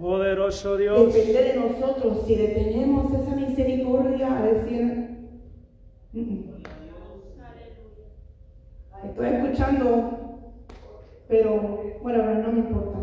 Poderoso 0.00 0.76
Dios. 0.76 1.12
Depende 1.12 1.42
de 1.42 1.56
nosotros 1.56 2.24
si 2.26 2.36
detenemos 2.36 3.12
esa 3.12 3.34
misericordia 3.34 4.38
a 4.38 4.42
decir, 4.46 4.84
"Mm, 6.12 6.20
mm, 6.20 6.44
estoy 9.04 9.26
escuchando, 9.26 10.50
pero 11.28 11.50
bueno, 12.00 12.22
pero 12.24 12.42
no 12.42 12.52
me 12.52 12.58
importa. 12.60 12.98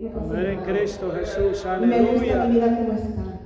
No 0.00 0.38
en. 0.38 0.60
Cristo 0.60 1.10
Jesús. 1.12 1.64
Me 1.80 2.00
gusta 2.00 2.24
mi 2.26 2.30
Aleluya. 2.30 2.44
vida 2.46 2.76
como 2.78 2.92
está. 2.98 3.40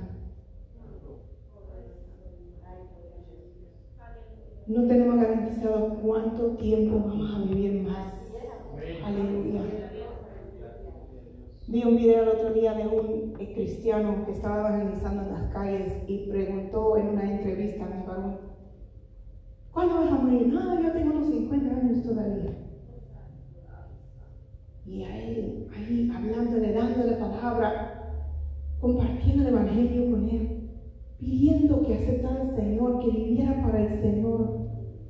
No 4.65 4.87
tenemos 4.87 5.15
garantizado 5.21 5.89
cuánto 6.01 6.51
tiempo 6.57 6.99
vamos 7.07 7.35
a 7.35 7.39
vivir 7.53 7.83
más. 7.83 8.13
Aleluya. 9.05 9.86
Vi 11.69 11.83
un 11.83 11.97
video 11.97 12.23
el 12.23 12.29
otro 12.29 12.53
día 12.53 12.73
de 12.75 12.87
un 12.87 13.33
cristiano 13.33 14.25
que 14.25 14.31
estaba 14.31 14.69
evangelizando 14.69 15.23
en 15.23 15.33
las 15.33 15.51
calles 15.51 16.01
y 16.07 16.29
preguntó 16.29 16.95
en 16.95 17.09
una 17.09 17.29
entrevista 17.29 17.83
a 17.83 17.89
mi 17.89 18.07
varón, 18.07 18.37
¿cuándo 19.73 19.95
vas 19.95 20.13
a 20.13 20.15
morir? 20.15 20.47
No, 20.47 20.81
yo 20.81 20.93
tengo 20.93 21.15
unos 21.15 21.27
50 21.27 21.75
años 21.75 22.03
todavía. 22.03 22.57
Y 24.85 25.03
a 25.03 25.17
él, 25.21 25.67
ahí 25.75 26.09
hablándole, 26.09 26.71
dándole 26.71 27.17
palabra, 27.17 28.13
compartiendo 28.79 29.43
el 29.43 29.53
Evangelio 29.53 30.11
con 30.11 30.29
él, 30.29 30.69
pidiendo 31.19 31.85
que 31.85 31.95
aceptara 31.95 32.43
al 32.43 32.55
Señor, 32.55 32.99
que 32.99 33.11
viviera 33.11 33.61
para 33.61 33.81
el 33.81 34.01
Señor, 34.01 34.69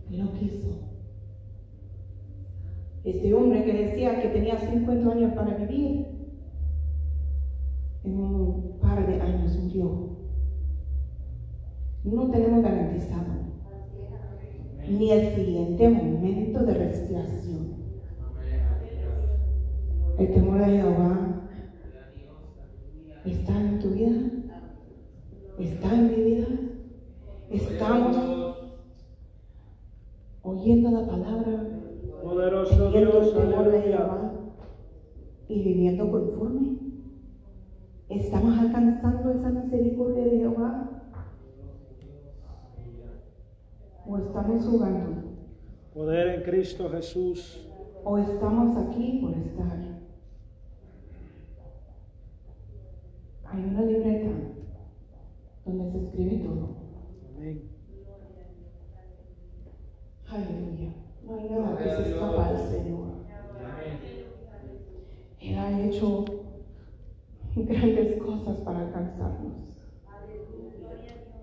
y 0.09 0.17
no 0.17 0.33
quiso. 0.33 0.69
Este 3.03 3.31
hombre 3.31 3.63
que 3.63 3.73
decía 3.73 4.19
que 4.23 4.29
tenía 4.29 4.57
50 4.57 5.11
años 5.11 5.33
para 5.33 5.55
vivir, 5.55 6.16
en 8.07 8.19
un 8.19 8.79
par 8.79 9.05
de 9.05 9.21
años 9.21 9.57
murió. 9.57 10.17
No 12.03 12.29
tenemos 12.29 12.63
garantizado 12.63 13.37
ni 14.87 15.11
el 15.11 15.35
siguiente 15.35 15.89
momento 15.89 16.63
de 16.63 16.73
respiración. 16.73 17.75
El 20.17 20.33
temor 20.33 20.59
de 20.59 20.77
Jehová 20.77 21.49
está 23.25 23.59
en 23.59 23.79
tu 23.79 23.89
vida, 23.89 24.17
está 25.59 25.93
en 25.93 26.07
mi 26.07 26.23
vida. 26.23 26.47
Estamos 27.49 28.17
oyendo 30.43 30.91
la 30.91 31.07
palabra, 31.07 31.63
Poderoso 32.23 32.87
el 32.93 33.09
temor 33.09 33.71
de. 33.71 33.81
Jehová 33.81 34.27
y 35.49 35.63
viviendo 35.63 36.11
conforme. 36.11 36.86
¿Estamos 38.09 38.57
alcanzando 38.57 39.31
esa 39.31 39.49
misericordia 39.49 40.23
de 40.23 40.37
Jehová? 40.37 40.89
¿O 44.05 44.17
estamos 44.17 44.65
jugando? 44.65 45.23
Poder 45.93 46.27
en 46.35 46.43
Cristo 46.43 46.89
Jesús. 46.89 47.67
¿O 48.05 48.17
estamos 48.17 48.77
aquí 48.77 49.19
por 49.21 49.33
estar? 49.33 49.77
Hay 53.43 53.63
una 53.63 53.81
libreta 53.81 54.29
donde 55.65 55.91
se 55.91 56.05
escribe 56.05 56.37
todo. 56.37 56.77
Amén. 57.35 57.61
Aleluya. 60.29 60.93
No 61.25 61.35
hay 61.35 61.49
nada 61.49 61.77
que 61.77 61.89
se 61.89 62.09
escapa 62.09 62.47
al 62.47 62.57
Señor. 62.69 63.07
Él 65.41 65.57
ha 65.57 65.81
hecho 65.81 66.25
grandes 67.65 68.21
cosas 68.21 68.57
para 68.59 68.81
alcanzarnos. 68.81 69.53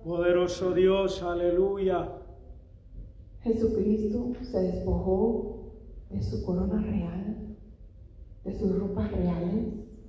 Poderoso 0.05 0.75
Dios. 0.75 1.23
Aleluya. 1.23 2.09
Jesucristo 3.43 4.33
se 4.43 4.61
despojó 4.61 5.73
de 6.11 6.23
su 6.23 6.45
corona 6.45 6.81
real, 6.83 7.57
de 8.45 8.55
sus 8.55 8.79
ropas 8.79 9.11
reales, 9.13 10.03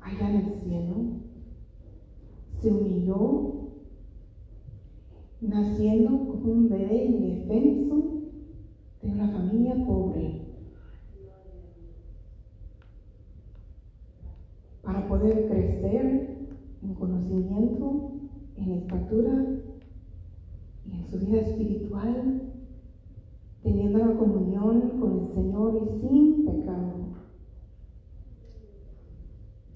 allá 0.00 0.30
en 0.30 0.36
el 0.36 0.60
cielo. 0.60 0.94
Se 2.60 2.68
humilló, 2.68 3.70
naciendo 5.40 6.10
como 6.10 6.52
un 6.52 6.68
bebé 6.68 7.04
indefenso 7.06 8.22
de 9.02 9.08
una 9.10 9.28
familia 9.30 9.74
pobre, 9.86 10.42
para 14.82 15.08
poder 15.22 15.48
crecer 15.48 16.36
en 16.82 16.94
conocimiento, 16.94 18.10
en 18.56 18.72
estatura 18.72 19.46
y 20.84 20.96
en 20.96 21.04
su 21.04 21.18
vida 21.20 21.42
espiritual, 21.42 22.42
teniendo 23.62 23.98
la 23.98 24.16
comunión 24.16 24.98
con 24.98 25.20
el 25.20 25.26
Señor 25.28 25.80
y 25.84 26.00
sin 26.00 26.44
pecado. 26.44 26.92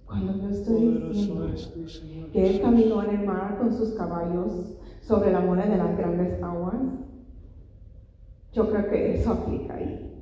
Cuando 0.04 0.36
yo 0.36 0.48
estoy 0.48 1.10
diciendo 1.12 1.46
que 2.32 2.50
Él 2.50 2.60
caminó 2.60 3.04
en 3.04 3.20
el 3.20 3.26
mar 3.26 3.58
con 3.58 3.72
sus 3.72 3.90
caballos 3.90 4.74
sobre 5.00 5.30
la 5.30 5.40
mole 5.40 5.68
de 5.68 5.76
las 5.76 5.96
grandes 5.96 6.42
aguas, 6.42 7.04
yo 8.52 8.68
creo 8.68 8.90
que 8.90 9.14
eso 9.14 9.30
aplica 9.32 9.74
ahí. 9.74 10.15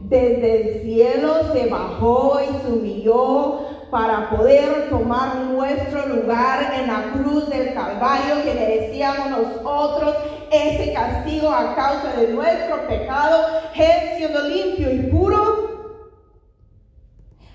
Desde 0.00 0.62
el 0.62 0.82
cielo 0.82 1.52
se 1.52 1.68
bajó 1.68 2.40
y 2.40 2.62
se 2.62 2.72
humilló 2.72 3.60
para 3.90 4.30
poder 4.30 4.88
tomar 4.88 5.36
nuestro 5.36 6.06
lugar 6.06 6.72
en 6.74 6.86
la 6.86 7.12
cruz 7.12 7.48
del 7.50 7.74
Calvario 7.74 8.42
que 8.44 8.54
merecíamos 8.54 9.30
nosotros 9.30 10.14
ese 10.52 10.92
castigo 10.92 11.50
a 11.50 11.74
causa 11.74 12.20
de 12.20 12.32
nuestro 12.32 12.86
pecado, 12.88 13.46
Él 13.74 14.16
siendo 14.16 14.48
limpio 14.48 14.92
y 14.92 14.98
puro. 15.10 15.70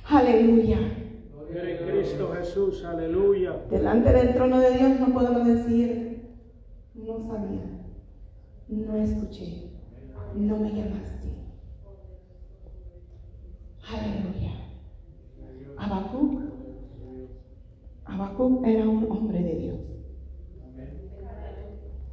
Aleluya. 0.08 0.78
Poder 1.36 1.70
en 1.70 1.89
Cristo 1.89 2.34
Jesús, 2.38 2.86
aleluya. 2.86 3.54
Delante 3.70 4.14
del 4.14 4.34
trono 4.34 4.60
de 4.60 4.78
Dios 4.78 5.00
no 5.00 5.14
podemos 5.14 5.46
decir, 5.46 6.38
no 6.93 7.20
sabía, 7.20 7.64
no 8.68 8.96
escuché, 8.98 9.72
no 10.36 10.58
me 10.58 10.70
llamaste. 10.70 11.14
Aleluya. 13.88 14.54
Habacuc, 15.78 16.42
Habacuc 18.06 18.66
era 18.66 18.90
un 18.90 19.12
hombre 19.12 19.44
de 19.44 19.56
Dios. 19.56 19.80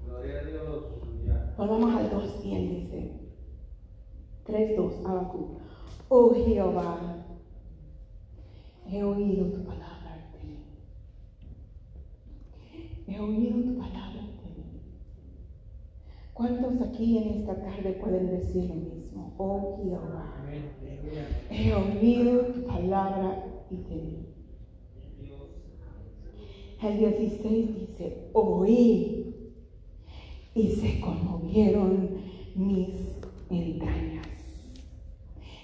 Gloria 0.05 0.41
a 0.41 0.45
Dios. 0.45 0.85
Volvamos 1.57 1.95
al 1.95 2.11
2 2.11 2.45
y 2.45 2.55
él 2.55 2.69
dice, 2.69 3.21
3.2, 4.47 5.07
Habacuc. 5.07 5.61
Oh 6.09 6.35
Jehová, 6.35 7.25
he 8.87 9.03
oído 9.03 9.47
tu 9.47 9.65
palabra. 9.65 10.29
He 13.07 13.19
oído 13.19 13.63
tu 13.63 13.79
palabra. 13.79 14.12
¿Cuántos 16.35 16.81
aquí 16.81 17.19
en 17.19 17.41
esta 17.41 17.55
tarde 17.57 17.93
pueden 18.01 18.31
decir 18.31 18.65
lo 18.65 18.75
mismo? 18.75 19.35
Oh 19.37 19.79
Jehová, 19.83 20.35
he 21.51 21.75
oído 21.75 22.47
tu 22.47 22.65
palabra 22.65 23.45
y 23.71 23.77
te 23.77 23.95
vi. 23.95 24.27
El 26.83 26.99
16 26.99 27.81
dice, 27.81 28.31
oí 28.33 29.53
y 30.55 30.71
se 30.71 31.01
conmovieron 31.01 32.23
mis 32.57 32.95
entrañas. 33.51 34.27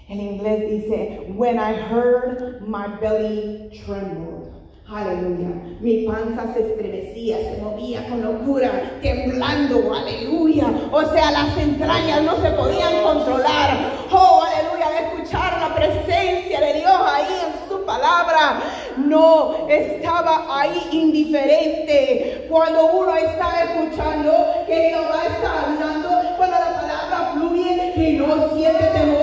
En 0.08 0.20
inglés 0.20 0.70
dice, 0.70 1.34
when 1.36 1.58
I 1.58 1.72
heard 1.74 2.62
my 2.66 2.86
belly 3.00 3.70
trembled. 3.84 4.47
Aleluya. 4.90 5.50
Mi 5.80 6.06
panza 6.06 6.50
se 6.54 6.60
estremecía, 6.60 7.36
se 7.36 7.60
movía 7.62 8.08
con 8.08 8.22
locura, 8.22 8.98
temblando. 9.02 9.94
Aleluya. 9.94 10.66
O 10.90 11.02
sea, 11.12 11.30
las 11.30 11.58
entrañas 11.58 12.22
no 12.22 12.36
se 12.36 12.50
podían 12.52 13.02
controlar. 13.02 13.76
Oh, 14.10 14.42
aleluya. 14.42 14.86
Al 14.86 15.04
escuchar 15.04 15.60
la 15.60 15.74
presencia 15.74 16.60
de 16.60 16.72
Dios 16.72 17.00
ahí 17.06 17.26
en 17.26 17.68
su 17.68 17.84
palabra, 17.84 18.60
no 18.96 19.68
estaba 19.68 20.46
ahí 20.58 20.88
indiferente. 20.90 22.46
Cuando 22.48 22.86
uno 22.86 23.14
está 23.14 23.64
escuchando 23.64 24.32
que 24.66 24.74
Jehová 24.74 25.22
está 25.26 25.66
hablando, 25.66 26.08
cuando 26.38 26.56
la 26.56 26.80
palabra 26.80 27.32
fluye 27.34 27.92
y 27.94 28.16
no 28.16 28.56
siente 28.56 28.84
temor, 28.84 29.17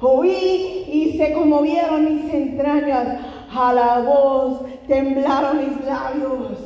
Oí 0.00 0.84
y 0.90 1.18
se 1.18 1.32
conmovieron 1.32 2.04
mis 2.04 2.32
entrañas, 2.32 3.20
a 3.52 3.72
la 3.74 3.98
voz 3.98 4.62
temblaron 4.86 5.58
mis 5.58 5.84
labios. 5.84 6.58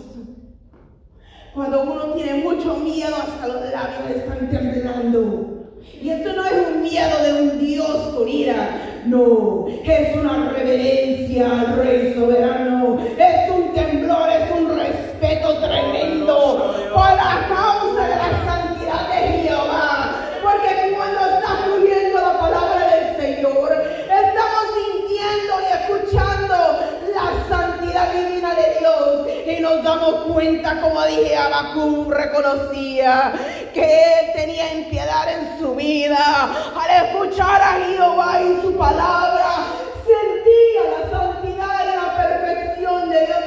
Cuando 1.53 1.83
uno 1.83 2.05
tiene 2.15 2.45
mucho 2.45 2.77
miedo, 2.77 3.15
hasta 3.17 3.49
los 3.49 3.61
labios 3.73 4.17
están 4.17 4.51
temblando. 4.51 5.55
Y 6.01 6.11
esto 6.11 6.33
no 6.33 6.45
es 6.45 6.53
un 6.53 6.83
miedo 6.83 7.23
de 7.23 7.43
un 7.43 7.59
Dios 7.59 7.97
con 8.17 8.29
ira, 8.29 9.03
no, 9.07 9.67
es 9.69 10.17
una 10.17 10.51
reverencia 10.51 11.61
al 11.61 11.77
Rey 11.77 12.15
soberano, 12.15 12.99
es 13.19 13.51
un 13.51 13.73
temblor, 13.75 14.29
es 14.31 14.61
un 14.61 14.79
respeto 14.79 15.59
tremendo 15.59 16.75
por 16.93 17.05
la 17.05 17.47
como 30.81 31.05
dije, 31.07 31.37
Abacú 31.37 32.11
reconocía 32.11 33.33
que 33.73 33.83
él 33.83 34.33
tenía 34.35 34.75
impiedad 34.75 35.27
en 35.29 35.59
su 35.59 35.75
vida. 35.75 36.19
Al 36.77 37.07
escuchar 37.07 37.63
a 37.63 37.73
Jehová 37.87 38.41
y 38.43 38.61
su 38.61 38.77
palabra, 38.77 39.67
sentía 40.05 40.85
la 41.01 41.19
santidad 41.19 41.81
y 41.83 41.97
la 41.97 42.17
perfección 42.17 43.11
de 43.11 43.27
Dios 43.27 43.47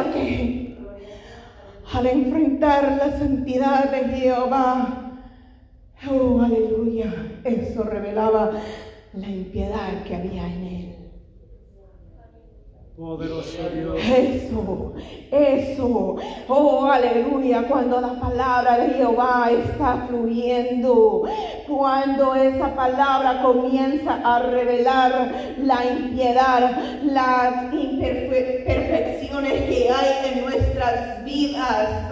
que 0.00 0.76
al 1.92 2.06
enfrentar 2.06 2.96
la 2.96 3.18
santidad 3.18 3.90
de 3.90 4.16
Jehová, 4.16 5.12
oh 6.10 6.40
aleluya, 6.40 7.12
eso 7.44 7.82
revelaba 7.82 8.52
la 9.12 9.28
impiedad 9.28 10.02
que 10.04 10.16
había 10.16 10.46
en 10.46 10.64
él. 10.64 10.81
Poderoso 12.96 13.70
Dios. 13.74 13.96
Eso, 14.04 14.92
eso, 15.30 16.16
oh 16.46 16.84
aleluya, 16.84 17.62
cuando 17.66 18.02
la 18.02 18.20
palabra 18.20 18.76
de 18.76 18.90
Jehová 18.96 19.50
está 19.50 20.04
fluyendo, 20.06 21.22
cuando 21.66 22.34
esa 22.34 22.74
palabra 22.74 23.40
comienza 23.40 24.20
a 24.22 24.40
revelar 24.40 25.54
la 25.56 25.84
impiedad, 25.86 26.70
las 27.04 27.72
imperfecciones 27.72 29.62
que 29.62 29.88
hay 29.88 30.34
en 30.34 30.44
nuestras 30.44 31.24
vidas, 31.24 32.10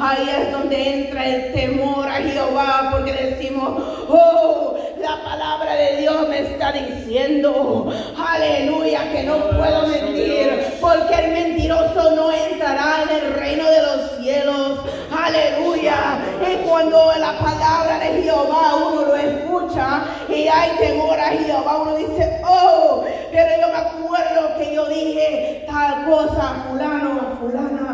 ahí 0.00 0.28
es 0.28 0.52
donde 0.52 0.94
entra 0.94 1.26
el 1.26 1.52
temor 1.52 2.08
a 2.08 2.14
Jehová, 2.14 2.88
porque 2.92 3.12
decimos, 3.12 3.82
oh, 4.08 4.76
la 4.98 5.22
palabra 5.22 5.74
de 5.74 5.96
Dios 5.98 6.28
me 6.28 6.38
está 6.40 6.72
diciendo, 6.72 7.92
aleluya, 8.16 9.12
que 9.12 9.22
no 9.24 9.36
puedo 9.50 9.86
mentir, 9.86 10.78
porque 10.80 11.14
el 11.14 11.32
mentiroso 11.32 12.14
no 12.14 12.32
entrará 12.32 13.02
en 13.02 13.16
el 13.16 13.34
reino 13.34 13.64
de 13.70 13.82
los 13.82 14.10
cielos, 14.20 14.78
aleluya. 15.10 16.18
Y 16.50 16.66
cuando 16.66 17.12
la 17.18 17.38
palabra 17.38 17.98
de 17.98 18.22
Jehová 18.22 18.76
uno 18.76 19.02
lo 19.02 19.16
escucha 19.16 20.04
y 20.28 20.48
hay 20.48 20.76
temor 20.78 21.18
a 21.18 21.28
Jehová, 21.28 21.82
uno 21.82 21.96
dice, 21.96 22.40
oh, 22.44 23.04
pero 23.30 23.60
yo 23.60 23.68
me 23.68 23.76
acuerdo 23.76 24.58
que 24.58 24.74
yo 24.74 24.86
dije 24.88 25.64
tal 25.66 26.04
cosa 26.06 26.64
fulano, 26.68 27.38
fulana. 27.40 27.89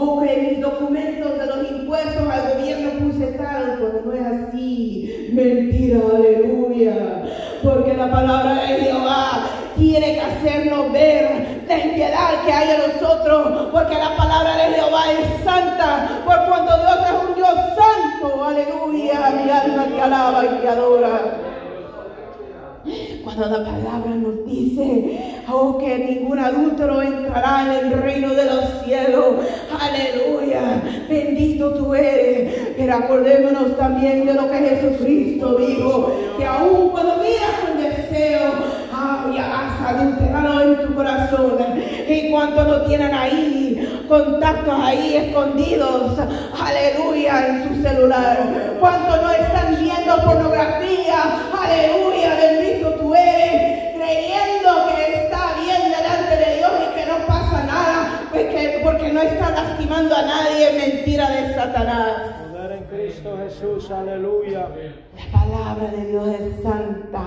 O 0.00 0.20
mis 0.20 0.60
documentos 0.60 1.38
de 1.38 1.46
los 1.46 1.70
impuestos 1.72 2.22
al 2.30 2.54
gobierno 2.54 2.90
puse 3.00 3.26
tal, 3.32 3.78
cuando 3.80 4.02
no 4.04 4.12
es 4.12 4.26
así. 4.26 5.30
Mentira, 5.32 5.98
aleluya. 6.14 7.24
Porque 7.64 7.94
la 7.94 8.08
palabra 8.08 8.54
de 8.54 8.68
Jehová 8.76 9.42
tiene 9.76 10.14
que 10.14 10.20
hacernos 10.20 10.92
ver 10.92 11.64
la 11.66 11.78
impiedad 11.78 12.44
que 12.44 12.52
hay 12.52 12.68
en 12.70 12.92
nosotros. 12.92 13.68
Porque 13.72 13.94
la 13.94 14.16
palabra 14.16 14.56
de 14.56 14.74
Jehová 14.74 15.02
es 15.10 15.44
santa. 15.44 16.22
Por 16.24 16.46
cuanto 16.46 16.76
Dios 16.76 16.98
es 17.04 17.28
un 17.28 17.34
Dios 17.34 17.54
santo. 17.74 18.44
Aleluya. 18.44 19.30
Mi 19.42 19.50
alma 19.50 19.84
te 19.84 20.00
alaba 20.00 20.44
y 20.44 20.60
te 20.60 20.68
adora. 20.68 21.47
Cuando 23.24 23.46
la 23.46 23.64
palabra 23.64 24.14
nos 24.14 24.46
dice, 24.46 25.42
oh, 25.50 25.78
que 25.78 25.98
ningún 25.98 26.38
adúltero 26.38 27.02
entrará 27.02 27.78
en 27.78 27.86
el 27.86 27.98
reino 28.00 28.30
de 28.34 28.44
los 28.44 28.64
cielos. 28.84 29.34
Aleluya, 29.78 30.82
bendito 31.08 31.74
tú 31.74 31.94
eres. 31.94 32.74
Pero 32.76 32.94
acordémonos 32.94 33.76
también 33.76 34.24
de 34.24 34.34
lo 34.34 34.50
que 34.50 34.58
Jesucristo 34.58 35.56
dijo, 35.56 36.12
que 36.38 36.44
aún 36.44 36.90
cuando 36.90 37.16
miras 37.16 37.60
con 37.66 37.82
deseo, 37.82 38.52
ya 39.34 39.60
has 39.60 39.94
adulterado 39.94 40.60
en 40.62 40.86
tu 40.86 40.94
corazón. 40.94 41.58
Y 42.08 42.30
cuanto 42.30 42.64
no 42.64 42.82
tienen 42.82 43.14
ahí 43.14 44.04
contactos 44.08 44.74
ahí 44.82 45.16
escondidos, 45.16 46.18
aleluya, 46.58 47.46
en 47.46 47.68
su 47.68 47.82
celular. 47.82 48.76
Cuanto 48.80 49.22
no 49.22 49.30
están 49.30 49.76
viendo 49.78 50.16
pornografía, 50.24 51.22
aleluya, 51.52 52.34
bendito 52.34 52.90
tú 52.94 53.14
eres, 53.14 53.94
creyendo 53.96 54.88
que 54.88 55.24
está 55.24 55.54
bien 55.62 55.92
delante 55.92 56.36
de 56.36 56.56
Dios 56.56 56.72
y 56.80 56.98
que 56.98 57.06
no 57.06 57.18
pasa 57.26 57.64
nada, 57.64 58.20
porque, 58.30 58.80
porque 58.82 59.12
no 59.12 59.20
está 59.20 59.50
lastimando 59.50 60.16
a 60.16 60.22
nadie, 60.22 60.72
mentira 60.72 61.30
de 61.30 61.54
Satanás. 61.54 62.47
Cristo 63.08 63.38
Jesús, 63.42 63.90
aleluya. 63.90 64.68
La 65.16 65.40
palabra 65.40 65.90
de 65.96 66.10
Dios 66.10 66.28
es 66.28 66.62
santa. 66.62 67.24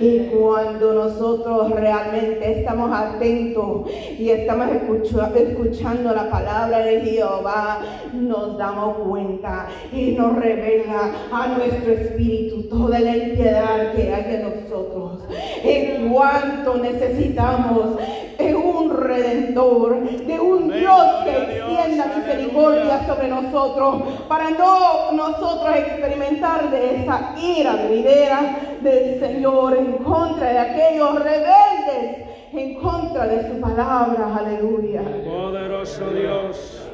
Y 0.00 0.18
cuando 0.36 0.94
nosotros 0.94 1.70
realmente 1.70 2.58
estamos 2.58 2.90
atentos 2.92 3.88
y 4.18 4.30
estamos 4.30 4.68
escucha- 4.72 5.30
escuchando 5.36 6.12
la 6.12 6.28
palabra 6.28 6.78
de 6.80 7.00
Jehová, 7.02 7.78
nos 8.12 8.58
damos 8.58 8.96
cuenta 8.98 9.68
y 9.92 10.10
nos 10.10 10.34
revela 10.36 11.12
a 11.32 11.46
nuestro 11.56 11.92
espíritu 11.92 12.62
toda 12.68 12.98
la 12.98 13.16
impiedad 13.16 13.92
que 13.94 14.12
hay 14.12 14.34
en 14.34 14.42
nosotros. 14.42 15.20
En 15.66 16.12
cuanto 16.12 16.76
necesitamos 16.76 17.96
de 18.38 18.54
un 18.54 18.90
redentor, 18.90 20.00
de 20.00 20.38
un 20.38 20.70
Dios 20.70 21.24
que 21.24 21.36
extienda 21.42 22.06
misericordia 22.16 23.04
sobre 23.06 23.28
nosotros 23.28 24.02
para 24.28 24.50
no 24.50 25.10
nosotros 25.12 25.74
experimentar 25.76 26.70
de 26.70 27.02
esa 27.02 27.34
ira 27.36 27.74
venidera 27.74 28.58
del 28.80 29.18
Señor 29.18 29.76
en 29.76 29.92
contra 30.04 30.52
de 30.52 30.58
aquellos 30.58 31.14
rebeldes, 31.16 32.26
en 32.52 32.74
contra 32.76 33.26
de 33.26 33.48
su 33.48 33.60
palabra. 33.60 34.36
Aleluya. 34.36 35.02
Poderoso 35.24 36.10
Dios, 36.10 36.88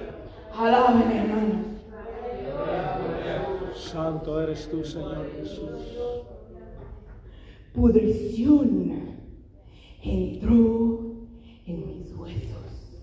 Alaben, 0.58 1.10
hermanos. 1.12 1.66
santo 3.76 4.40
eres 4.40 4.70
tú, 4.70 4.82
Señor 4.82 5.26
Jesús. 5.38 6.31
Pudrición 7.72 8.92
entró 10.02 11.26
en 11.66 11.86
mis 11.86 12.14
huesos. 12.14 13.00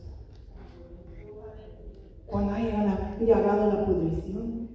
Cuando 2.27 2.53
haya 2.53 3.17
llegado 3.19 3.73
la 3.73 3.85
pudrición, 3.85 4.69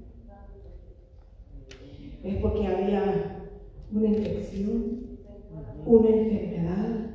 es 2.24 2.36
porque 2.42 2.66
había 2.66 3.46
una 3.92 4.08
infección, 4.08 5.18
una 5.86 6.08
enfermedad, 6.08 7.10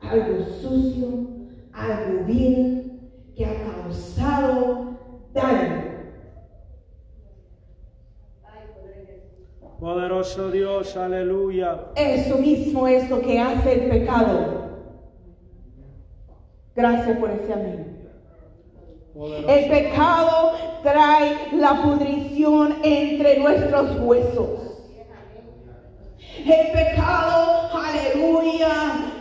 algo 0.00 0.44
sucio, 0.60 1.06
algo 1.72 2.24
vil 2.26 3.00
que 3.34 3.46
ha 3.46 3.54
causado 3.54 4.98
daño. 5.32 5.95
Poderoso 9.80 10.50
Dios, 10.50 10.96
aleluya. 10.96 11.78
Eso 11.96 12.38
mismo 12.38 12.88
es 12.88 13.10
lo 13.10 13.20
que 13.20 13.38
hace 13.38 13.74
el 13.74 13.90
pecado. 13.90 14.70
Gracias 16.74 17.18
por 17.18 17.30
ese 17.30 17.52
amén. 17.52 18.08
Poderoso. 19.12 19.48
El 19.48 19.68
pecado 19.68 20.52
trae 20.82 21.36
la 21.52 21.82
pudrición 21.82 22.76
entre 22.82 23.38
nuestros 23.38 24.00
huesos. 24.00 24.60
El 26.38 26.72
pecado, 26.72 27.70
aleluya, 27.74 28.70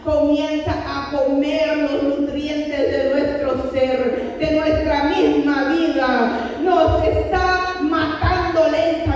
comienza 0.06 0.72
a 0.72 1.12
comer 1.12 1.78
los 1.78 2.04
nutrientes 2.04 2.92
de 2.92 3.10
nuestro 3.10 3.72
ser, 3.72 4.38
de 4.40 4.52
nuestra 4.52 5.04
misma 5.06 5.74
vida. 5.74 6.40
Nos 6.62 7.04
está 7.04 7.76
matando 7.82 8.70
lentamente. 8.70 9.15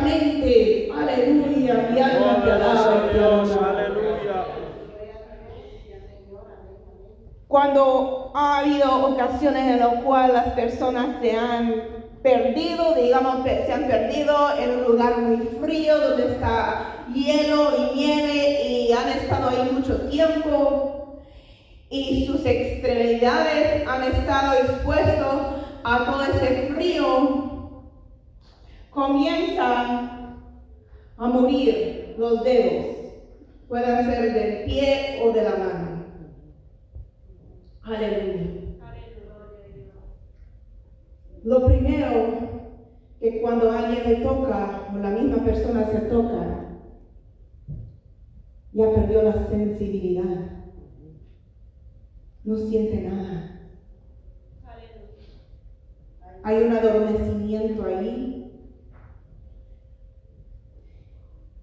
Cuando 7.49 8.31
ha 8.35 8.59
habido 8.59 9.07
ocasiones 9.07 9.65
en 9.65 9.79
las 9.79 10.03
cuales 10.03 10.33
las 10.33 10.53
personas 10.53 11.19
se 11.19 11.35
han 11.35 11.73
perdido, 12.21 12.93
digamos, 12.93 13.43
se 13.43 13.73
han 13.73 13.87
perdido 13.87 14.35
en 14.55 14.69
un 14.69 14.83
lugar 14.83 15.17
muy 15.17 15.37
frío 15.59 15.97
donde 15.97 16.33
está 16.33 17.07
hielo 17.11 17.71
y 17.75 17.95
nieve 17.95 18.61
y 18.69 18.91
han 18.91 19.09
estado 19.09 19.49
ahí 19.49 19.67
mucho 19.71 19.99
tiempo 20.11 21.23
y 21.89 22.27
sus 22.27 22.45
extremidades 22.45 23.87
han 23.87 24.03
estado 24.03 24.53
expuestos 24.53 25.41
a 25.83 26.05
todo 26.05 26.23
ese 26.25 26.71
frío, 26.75 27.81
comienzan 28.91 30.37
a 31.17 31.27
morir 31.27 32.13
los 32.15 32.43
dedos, 32.43 32.95
pueden 33.67 34.05
ser 34.05 34.33
del 34.35 34.65
pie 34.65 35.19
o 35.23 35.31
de 35.31 35.41
la 35.41 35.49
mano. 35.55 35.88
Aleluya. 37.89 38.45
Lo 41.43 41.65
primero 41.65 42.09
que 43.19 43.41
cuando 43.41 43.71
alguien 43.71 44.03
le 44.03 44.15
toca 44.23 44.89
o 44.93 44.97
la 44.97 45.09
misma 45.09 45.43
persona 45.43 45.85
se 45.85 45.99
toca, 46.01 46.77
ya 48.73 48.93
perdió 48.93 49.23
la 49.23 49.47
sensibilidad. 49.47 50.51
No 52.43 52.57
siente 52.57 53.01
nada. 53.01 53.71
Hay 56.43 56.63
un 56.63 56.71
adormecimiento 56.71 57.85
ahí. 57.85 58.35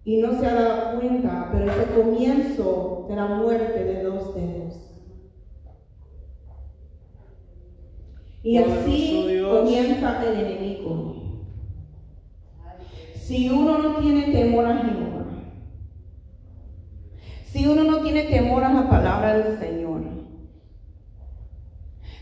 Y 0.05 0.23
no 0.23 0.39
se 0.39 0.47
ha 0.47 0.55
dado 0.55 0.99
cuenta, 0.99 1.51
pero 1.53 1.71
es 1.71 1.79
el 1.79 2.03
comienzo 2.03 3.07
de 3.09 3.17
la 3.17 3.27
muerte 3.27 3.85
de 3.85 4.03
los 4.05 4.35
dedos. 4.35 4.66
Y 8.47 8.59
así 8.59 9.43
comienza 9.43 10.25
el 10.25 10.39
enemigo. 10.39 11.17
Si 13.17 13.51
uno 13.51 13.79
no 13.79 13.97
tiene 13.97 14.31
temor 14.31 14.67
a 14.67 14.85
Jehová, 14.85 15.27
si 17.45 17.67
uno 17.67 17.83
no 17.83 18.03
tiene 18.03 18.23
temor 18.23 18.63
a 18.63 18.73
la 18.73 18.89
palabra 18.89 19.37
del 19.37 19.59
Señor, 19.59 20.03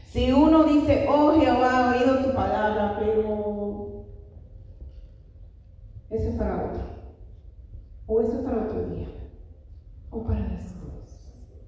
si 0.06 0.32
uno 0.32 0.64
dice, 0.64 1.04
oh 1.10 1.38
Jehová, 1.38 1.94
he 1.94 1.98
oído 2.00 2.24
tu 2.24 2.34
palabra, 2.34 2.96
pero 2.98 4.06
eso 6.08 6.28
es 6.30 6.36
para 6.36 6.64
otro, 6.64 6.84
o 8.06 8.20
eso 8.22 8.38
es 8.38 8.44
para 8.46 8.62
otro 8.62 8.88
día, 8.88 9.08
o 10.08 10.24
para 10.24 10.40
después. 10.48 11.60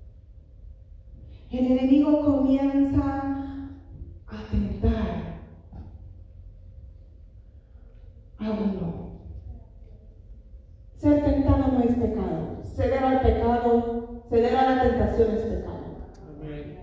El 1.51 1.73
enemigo 1.73 2.25
comienza 2.25 3.37
a 4.29 4.51
tentar 4.51 5.41
a 8.39 8.51
uno. 8.51 9.21
Ser 10.95 11.25
tentado 11.25 11.73
no 11.73 11.81
es 11.81 11.95
pecado. 11.97 12.63
Ceder 12.65 13.05
al 13.05 13.21
pecado, 13.23 14.25
ceder 14.29 14.57
a 14.57 14.75
la 14.75 14.83
tentación 14.83 15.31
es 15.35 15.43
pecado. 15.43 15.77
Amén. 16.29 16.79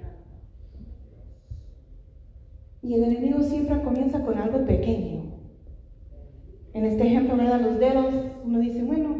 Y 2.83 2.93
el 2.95 3.03
enemigo 3.05 3.41
siempre 3.41 3.81
comienza 3.81 4.19
con 4.23 4.37
algo 4.37 4.65
pequeño. 4.65 5.23
En 6.73 6.85
este 6.85 7.07
ejemplo, 7.07 7.37
¿verdad? 7.37 7.61
Los 7.61 7.79
dedos, 7.79 8.13
uno 8.43 8.59
dice, 8.59 8.83
bueno, 8.83 9.15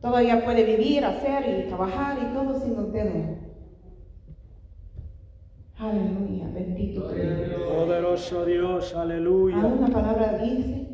todavía 0.00 0.44
puede 0.44 0.64
vivir, 0.64 1.04
hacer 1.04 1.64
y 1.64 1.68
trabajar 1.68 2.18
y 2.20 2.34
todo 2.34 2.58
sin 2.60 2.74
los 2.74 2.92
dedos. 2.92 3.38
Aleluya, 5.78 6.48
bendito 6.52 7.10
eres. 7.12 7.50
Poderoso 7.54 8.44
Dios, 8.44 8.94
Ahora 8.94 9.14
aleluya. 9.14 9.56
una 9.58 9.88
palabra 9.88 10.38
dice, 10.38 10.88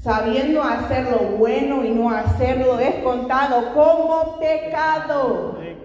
sabiendo 0.00 0.62
hacer 0.62 1.10
lo 1.10 1.36
bueno 1.36 1.84
y 1.84 1.90
no 1.90 2.10
hacerlo 2.10 2.78
es 2.80 2.96
contado 3.04 3.72
como 3.74 4.38
pecado. 4.40 5.56
Amén. 5.58 5.76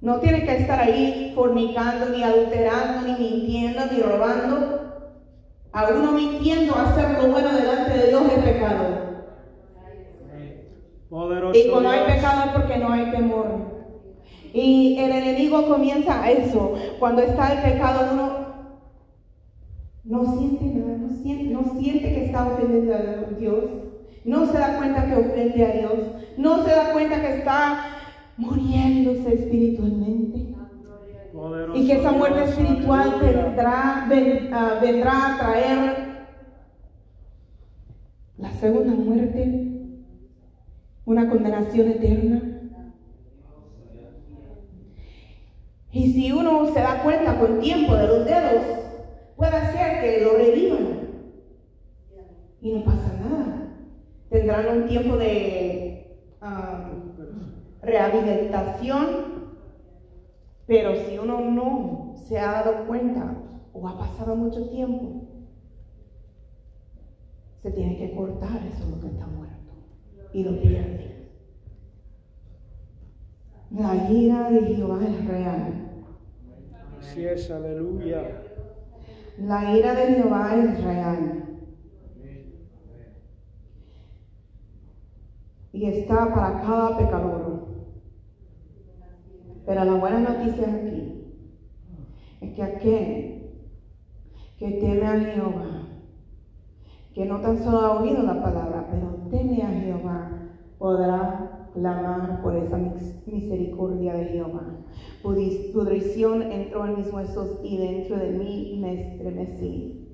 No 0.00 0.18
tiene 0.20 0.44
que 0.44 0.56
estar 0.56 0.80
ahí 0.80 1.32
fornicando, 1.34 2.08
ni 2.08 2.22
adulterando, 2.22 3.06
ni 3.06 3.18
mintiendo, 3.18 3.82
ni 3.92 4.00
robando. 4.00 4.80
A 5.72 5.88
uno 5.88 6.12
mintiendo, 6.12 6.74
hacer 6.74 7.22
lo 7.22 7.30
bueno 7.30 7.50
delante 7.52 7.98
de 7.98 8.08
Dios 8.08 8.22
es 8.32 8.42
pecado. 8.42 9.10
Poderoso 11.10 11.58
Y 11.58 11.70
cuando 11.70 11.90
hay 11.90 12.14
pecado 12.14 12.44
es 12.46 12.52
porque 12.52 12.78
no 12.78 12.92
hay 12.92 13.10
temor. 13.10 13.46
Y 14.52 14.98
el 14.98 15.12
enemigo 15.12 15.66
comienza 15.66 16.22
a 16.22 16.30
eso. 16.30 16.74
Cuando 16.98 17.22
está 17.22 17.52
el 17.52 17.72
pecado, 17.72 18.08
uno 18.12 18.40
no 20.04 20.38
siente 20.38 20.64
nada, 20.64 20.96
no 20.96 21.22
siente, 21.22 21.44
no 21.44 21.78
siente 21.78 22.14
que 22.14 22.24
está 22.24 22.46
ofendiendo 22.46 22.94
a 22.94 23.38
Dios. 23.38 23.64
No 24.24 24.46
se 24.46 24.58
da 24.58 24.78
cuenta 24.78 25.06
que 25.06 25.16
ofende 25.16 25.64
a 25.64 25.72
Dios. 25.72 25.98
No 26.38 26.64
se 26.64 26.70
da 26.70 26.92
cuenta 26.92 27.20
que 27.20 27.38
está 27.38 27.99
muriéndose 28.40 29.34
espiritualmente. 29.34 30.54
Y 31.74 31.86
que 31.86 31.92
esa 31.94 32.12
muerte 32.12 32.44
espiritual 32.44 33.14
vendrá, 33.20 34.06
ven- 34.08 34.48
ah, 34.52 34.78
vendrá 34.82 35.12
a 35.34 35.38
traer 35.38 36.10
la 38.38 38.52
segunda 38.54 38.92
muerte, 38.94 39.68
una 41.04 41.28
condenación 41.28 41.88
eterna. 41.88 42.42
Y 45.92 46.12
si 46.12 46.32
uno 46.32 46.66
se 46.72 46.80
da 46.80 47.02
cuenta 47.02 47.38
con 47.38 47.60
tiempo 47.60 47.94
de 47.94 48.06
los 48.06 48.24
dedos, 48.24 48.62
puede 49.36 49.60
ser 49.72 50.00
que 50.00 50.24
lo 50.24 50.36
revivan 50.36 51.00
y 52.60 52.72
no 52.72 52.84
pasa 52.84 53.12
nada. 53.22 53.68
Tendrán 54.30 54.78
un 54.82 54.88
tiempo 54.88 55.16
de 55.16 56.16
ah, 56.40 56.90
rehabilitación 57.82 59.30
pero 60.70 60.94
si 60.94 61.18
uno 61.18 61.40
no 61.40 62.14
se 62.28 62.38
ha 62.38 62.52
dado 62.52 62.86
cuenta 62.86 63.34
o 63.72 63.88
ha 63.88 63.98
pasado 63.98 64.36
mucho 64.36 64.68
tiempo, 64.68 65.26
se 67.56 67.72
tiene 67.72 67.96
que 67.96 68.14
cortar 68.14 68.64
eso 68.68 68.88
lo 68.88 69.00
que 69.00 69.08
está 69.08 69.26
muerto 69.26 69.72
y 70.32 70.44
lo 70.44 70.62
pierde. 70.62 71.26
La 73.72 74.08
ira 74.12 74.48
de 74.48 74.60
Jehová 74.60 75.00
es 75.02 75.26
real. 75.26 76.04
Así 77.00 77.24
es, 77.24 77.50
aleluya. 77.50 78.44
La 79.38 79.76
ira 79.76 79.92
de 79.96 80.06
Jehová 80.14 80.54
es 80.54 80.84
real. 80.84 81.60
Y 85.72 85.86
está 85.86 86.32
para 86.32 86.60
cada 86.60 86.96
pecador. 86.96 87.69
Pero 89.66 89.84
la 89.84 89.94
buena 89.94 90.20
noticia 90.20 90.74
aquí 90.74 91.24
es 92.40 92.54
que 92.54 92.62
aquel 92.62 93.50
que 94.58 94.70
teme 94.72 95.06
a 95.06 95.20
Jehová, 95.20 95.88
que 97.14 97.24
no 97.24 97.40
tan 97.40 97.58
solo 97.58 97.78
ha 97.78 98.00
oído 98.02 98.22
la 98.22 98.42
palabra, 98.42 98.88
pero 98.90 99.28
teme 99.30 99.62
a 99.62 99.68
Jehová, 99.70 100.50
podrá 100.78 101.68
clamar 101.74 102.42
por 102.42 102.56
esa 102.56 102.76
mis- 102.78 103.26
misericordia 103.26 104.14
de 104.14 104.24
Jehová. 104.26 104.78
Pudrición 105.22 106.42
entró 106.42 106.86
en 106.86 106.96
mis 106.96 107.12
huesos 107.12 107.60
y 107.62 107.76
dentro 107.78 108.16
de 108.16 108.30
mí 108.30 108.78
me 108.80 109.12
estremecí. 109.12 110.08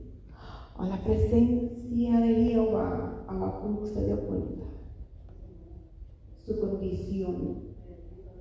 A 0.76 0.86
la 0.86 1.02
presencia 1.02 2.20
de 2.20 2.34
Jehová, 2.50 3.24
Habacuc 3.28 3.86
se 3.86 4.04
dio 4.04 4.20
cuenta 4.26 4.64
su 6.44 6.60
condición 6.60 7.36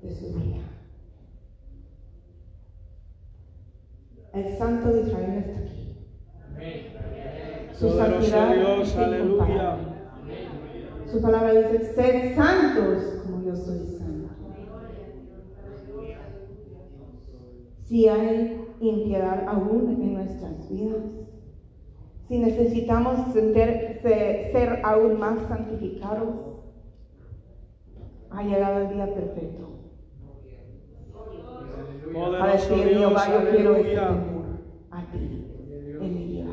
de 0.04 0.12
su 0.12 0.28
vida. 0.34 0.75
El 4.36 4.58
Santo 4.58 4.92
de 4.94 5.02
Israel 5.02 5.44
está 5.46 5.60
aquí. 5.60 5.98
Su 7.74 7.90
santidad 7.92 8.54
Dios, 8.56 8.90
es 8.90 8.98
aleluya. 8.98 9.34
incomparable. 9.34 9.88
Su 11.08 11.22
palabra 11.22 11.54
dice, 11.54 11.94
sed 11.94 12.36
santos 12.36 13.22
como 13.24 13.44
yo 13.46 13.56
soy 13.56 13.86
santo. 13.98 14.30
Si 17.80 18.08
hay 18.10 18.62
impiedad 18.80 19.46
aún 19.48 19.90
en 20.02 20.14
nuestras 20.16 20.70
vidas, 20.70 21.30
si 22.28 22.40
necesitamos 22.40 23.32
ser, 23.34 24.00
ser- 24.02 24.52
ser 24.52 24.80
aún 24.84 25.20
más 25.20 25.48
santificados, 25.48 26.60
ha 28.32 28.44
llegado 28.44 28.80
el 28.82 28.94
día 28.96 29.14
perfecto. 29.14 29.75
Para 32.16 32.54
decir, 32.54 32.90
Dios, 32.90 32.98
Jehová, 32.98 33.26
yo 33.28 33.50
quiero 33.50 33.76
aleluya. 33.76 34.08
temor 34.08 34.46
a 34.92 35.02
ti 35.12 35.48
en 36.02 36.14
mi 36.14 36.26
vida. 36.26 36.46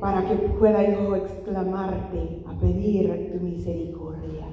Para 0.00 0.26
que 0.26 0.34
pueda 0.34 0.82
yo 0.90 1.16
exclamarte 1.16 2.44
a 2.46 2.58
pedir 2.58 3.32
tu 3.32 3.44
misericordia. 3.44 4.46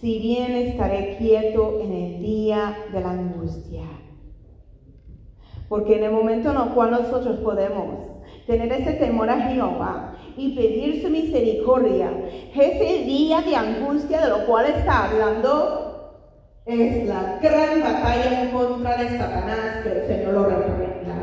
Si 0.00 0.18
bien 0.20 0.52
estaré 0.52 1.16
quieto 1.18 1.80
en 1.82 1.92
el 1.92 2.22
día 2.22 2.76
de 2.92 3.00
la 3.00 3.10
angustia. 3.10 3.84
Porque 5.68 5.98
en 5.98 6.04
el 6.04 6.12
momento 6.12 6.50
en 6.50 6.56
el 6.56 6.74
cual 6.74 6.92
nosotros 6.92 7.40
podemos 7.40 7.98
tener 8.46 8.72
ese 8.72 8.94
temor 8.94 9.28
a 9.28 9.40
Jehová 9.50 10.16
y 10.38 10.56
pedir 10.56 11.02
su 11.02 11.10
misericordia, 11.10 12.10
ese 12.54 13.04
día 13.04 13.42
de 13.42 13.54
angustia 13.54 14.22
de 14.22 14.28
lo 14.30 14.46
cual 14.46 14.66
está 14.66 15.10
hablando 15.10 15.87
es 16.68 17.06
la 17.06 17.38
gran 17.40 17.80
batalla 17.80 18.42
en 18.42 18.50
contra 18.50 18.96
de 18.98 19.18
Satanás, 19.18 19.82
que 19.82 19.88
el 19.88 20.06
Señor 20.06 20.34
lo 20.34 20.44
reprenda. 20.44 21.14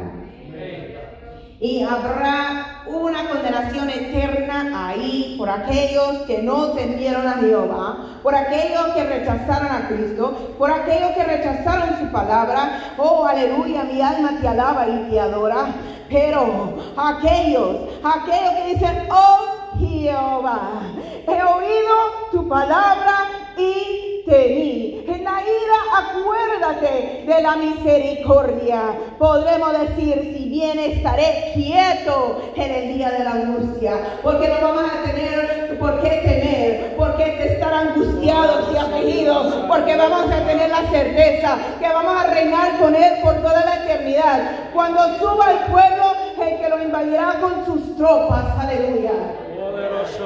Y 1.59 1.83
habrá 1.83 2.83
una 2.87 3.29
condenación 3.29 3.89
eterna 3.91 4.89
ahí 4.89 5.35
por 5.37 5.47
aquellos 5.47 6.23
que 6.25 6.41
no 6.41 6.71
temieron 6.71 7.27
a 7.27 7.33
Jehová, 7.33 8.19
por 8.23 8.33
aquellos 8.33 8.87
que 8.95 9.03
rechazaron 9.03 9.67
a 9.67 9.87
Cristo, 9.87 10.55
por 10.57 10.71
aquellos 10.71 11.11
que 11.11 11.23
rechazaron 11.23 11.99
su 11.99 12.11
palabra. 12.11 12.95
Oh, 12.97 13.25
aleluya, 13.25 13.83
mi 13.83 14.01
alma 14.01 14.31
te 14.41 14.47
alaba 14.47 14.87
y 14.87 15.11
te 15.11 15.19
adora. 15.19 15.67
Pero 16.09 16.73
aquellos, 16.97 17.81
aquellos 18.03 18.53
que 18.53 18.73
dicen, 18.73 19.07
oh 19.11 19.77
Jehová, 19.77 20.81
he 21.27 21.43
oído 21.43 21.95
tu 22.31 22.47
palabra 22.47 23.27
y 23.57 24.04
temí. 24.25 25.03
En 25.07 25.23
la 25.23 25.41
ira 25.41 25.79
acuérdate 25.97 27.23
de 27.25 27.41
la 27.41 27.55
misericordia. 27.55 28.81
Podremos 29.17 29.71
decir, 29.79 30.33
si 30.35 30.49
bien 30.49 30.79
estaré 30.79 31.51
quieto 31.53 32.51
en 32.55 32.71
el 32.71 32.97
día 32.97 33.11
de 33.11 33.23
la 33.23 33.31
angustia, 33.31 33.93
porque 34.23 34.47
no 34.47 34.55
vamos 34.61 34.83
a 34.91 35.03
tener 35.09 35.77
por 35.79 36.01
qué 36.01 36.09
temer, 36.09 36.95
por 36.97 37.15
qué 37.17 37.53
estar 37.53 37.73
angustiados 37.73 38.73
y 38.73 38.77
afligidos, 38.77 39.53
porque 39.67 39.95
vamos 39.95 40.31
a 40.31 40.45
tener 40.45 40.69
la 40.69 40.89
certeza 40.89 41.57
que 41.79 41.87
vamos 41.87 42.15
a 42.15 42.27
reinar 42.27 42.79
con 42.79 42.95
Él 42.95 43.13
por 43.21 43.35
toda 43.35 43.63
la 43.65 43.83
eternidad. 43.83 44.71
Cuando 44.73 45.17
suba 45.19 45.51
el 45.51 45.71
pueblo, 45.71 46.13
el 46.41 46.59
que 46.59 46.69
lo 46.69 46.81
invadirá 46.81 47.39
con 47.39 47.65
sus 47.65 47.95
tropas, 47.97 48.45
aleluya. 48.59 49.11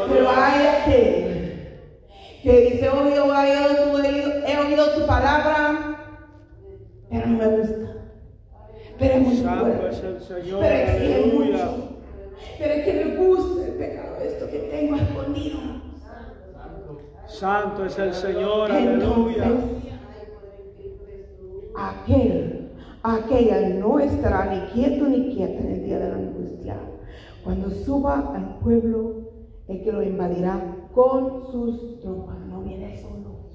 Pero 0.08 0.30
hay 0.30 0.68
aquel 0.68 1.39
que 2.44 2.72
dice, 2.72 2.90
oh 2.90 3.10
Jehová, 3.10 3.48
he 3.48 3.58
oído, 3.58 3.92
tu, 3.92 3.98
he 4.00 4.58
oído 4.60 4.90
tu 4.92 5.06
palabra, 5.06 5.98
pero 7.10 7.28
no 7.28 7.38
me 7.38 7.48
gusta. 7.48 7.96
Pero 8.98 9.14
es 9.14 9.22
muy 9.22 9.38
Santo 9.38 9.66
fuerte. 9.66 9.90
es 9.90 10.28
Pero 10.28 10.76
exige 10.76 11.32
mucho. 11.34 11.90
Pero 12.58 12.74
es 12.74 12.86
que 12.86 12.94
me 12.94 13.16
gusta 13.16 13.66
el 13.66 13.74
pecado, 13.74 14.18
esto 14.22 14.50
que 14.50 14.60
tengo 14.60 14.96
escondido. 14.96 15.60
Santo 17.28 17.86
es 17.86 18.00
el 18.00 18.14
Señor, 18.14 18.72
aleluya. 18.72 19.52
Aquel, 21.76 22.72
aquella 23.04 23.70
no 23.70 24.00
estará 24.00 24.46
ni 24.46 24.60
quieto 24.72 25.06
ni 25.06 25.34
quieta 25.34 25.60
en 25.60 25.72
el 25.72 25.84
día 25.86 26.00
de 26.00 26.10
la 26.10 26.16
angustia. 26.16 26.76
Cuando 27.44 27.70
suba 27.70 28.34
al 28.36 28.60
pueblo, 28.60 29.30
el 29.68 29.84
que 29.84 29.92
lo 29.92 30.04
invadirá 30.04 30.79
con 31.00 31.42
sus 31.50 32.02
tropas, 32.02 32.40
no 32.48 32.62
viene 32.62 33.02
solo. 33.02 33.52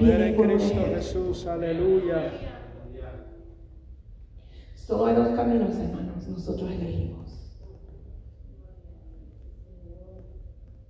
Viene 0.00 0.28
en 0.28 0.34
con 0.34 0.48
Cristo. 0.48 0.80
Jesús, 0.80 1.46
aleluya. 1.46 2.32
Solo 4.74 5.06
hay 5.06 5.14
dos 5.14 5.28
caminos, 5.36 5.76
hermanos, 5.76 6.26
nosotros 6.26 6.70
elegimos. 6.70 7.54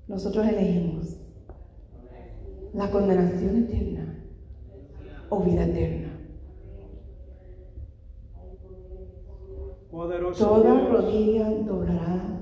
Nosotros 0.06 0.46
elegimos 0.46 1.16
la 2.72 2.90
condenación 2.92 3.64
eterna 3.64 4.24
o 5.28 5.40
vida 5.42 5.64
eterna. 5.64 6.20
Poderoso 9.90 10.46
Toda 10.46 10.88
rodilla 10.88 11.50
doblará 11.50 12.40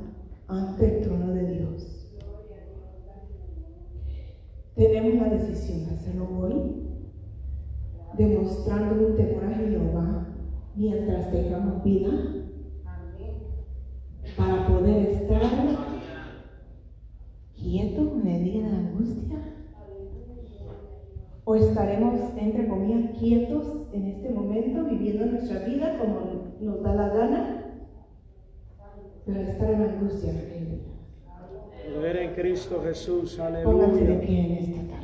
ante 0.49 0.99
el 0.99 1.03
trono 1.03 1.33
de 1.33 1.47
Dios. 1.47 1.82
Tenemos 4.75 5.15
la 5.15 5.35
decisión 5.35 5.85
de 5.85 5.95
hacerlo 5.95 6.29
hoy, 6.39 6.63
demostrando 8.17 9.07
un 9.07 9.17
temor 9.17 9.45
a 9.45 9.55
Jehová 9.55 10.29
mientras 10.75 11.31
tengamos 11.31 11.85
vida, 11.85 12.11
para 14.35 14.67
poder 14.67 15.11
estar 15.11 15.43
quieto 17.55 18.21
en 18.23 18.27
el 18.27 18.45
día 18.45 18.65
de 18.65 18.71
la 18.71 18.79
angustia, 18.79 19.39
o 21.45 21.55
estaremos, 21.55 22.15
entre 22.39 22.67
comillas, 22.67 23.19
quietos 23.19 23.89
en 23.93 24.07
este 24.07 24.31
momento, 24.31 24.85
viviendo 24.85 25.27
nuestra 25.27 25.67
vida 25.67 25.99
como 25.99 26.55
nos 26.63 26.83
da 26.83 26.95
la 26.95 27.09
gana, 27.09 27.65
pero 29.27 29.41
estar 29.43 29.71
en 29.71 29.83
angustia. 29.83 30.33
Poder 31.95 32.17
en 32.17 32.35
Cristo 32.35 32.83
Jesús. 32.85 33.37
Pónganse 33.37 34.01
de 34.05 34.13
Aleluya. 34.13 34.21
pie 34.21 34.39
en 34.41 34.53
esta 34.53 34.95
tarde. 34.95 35.02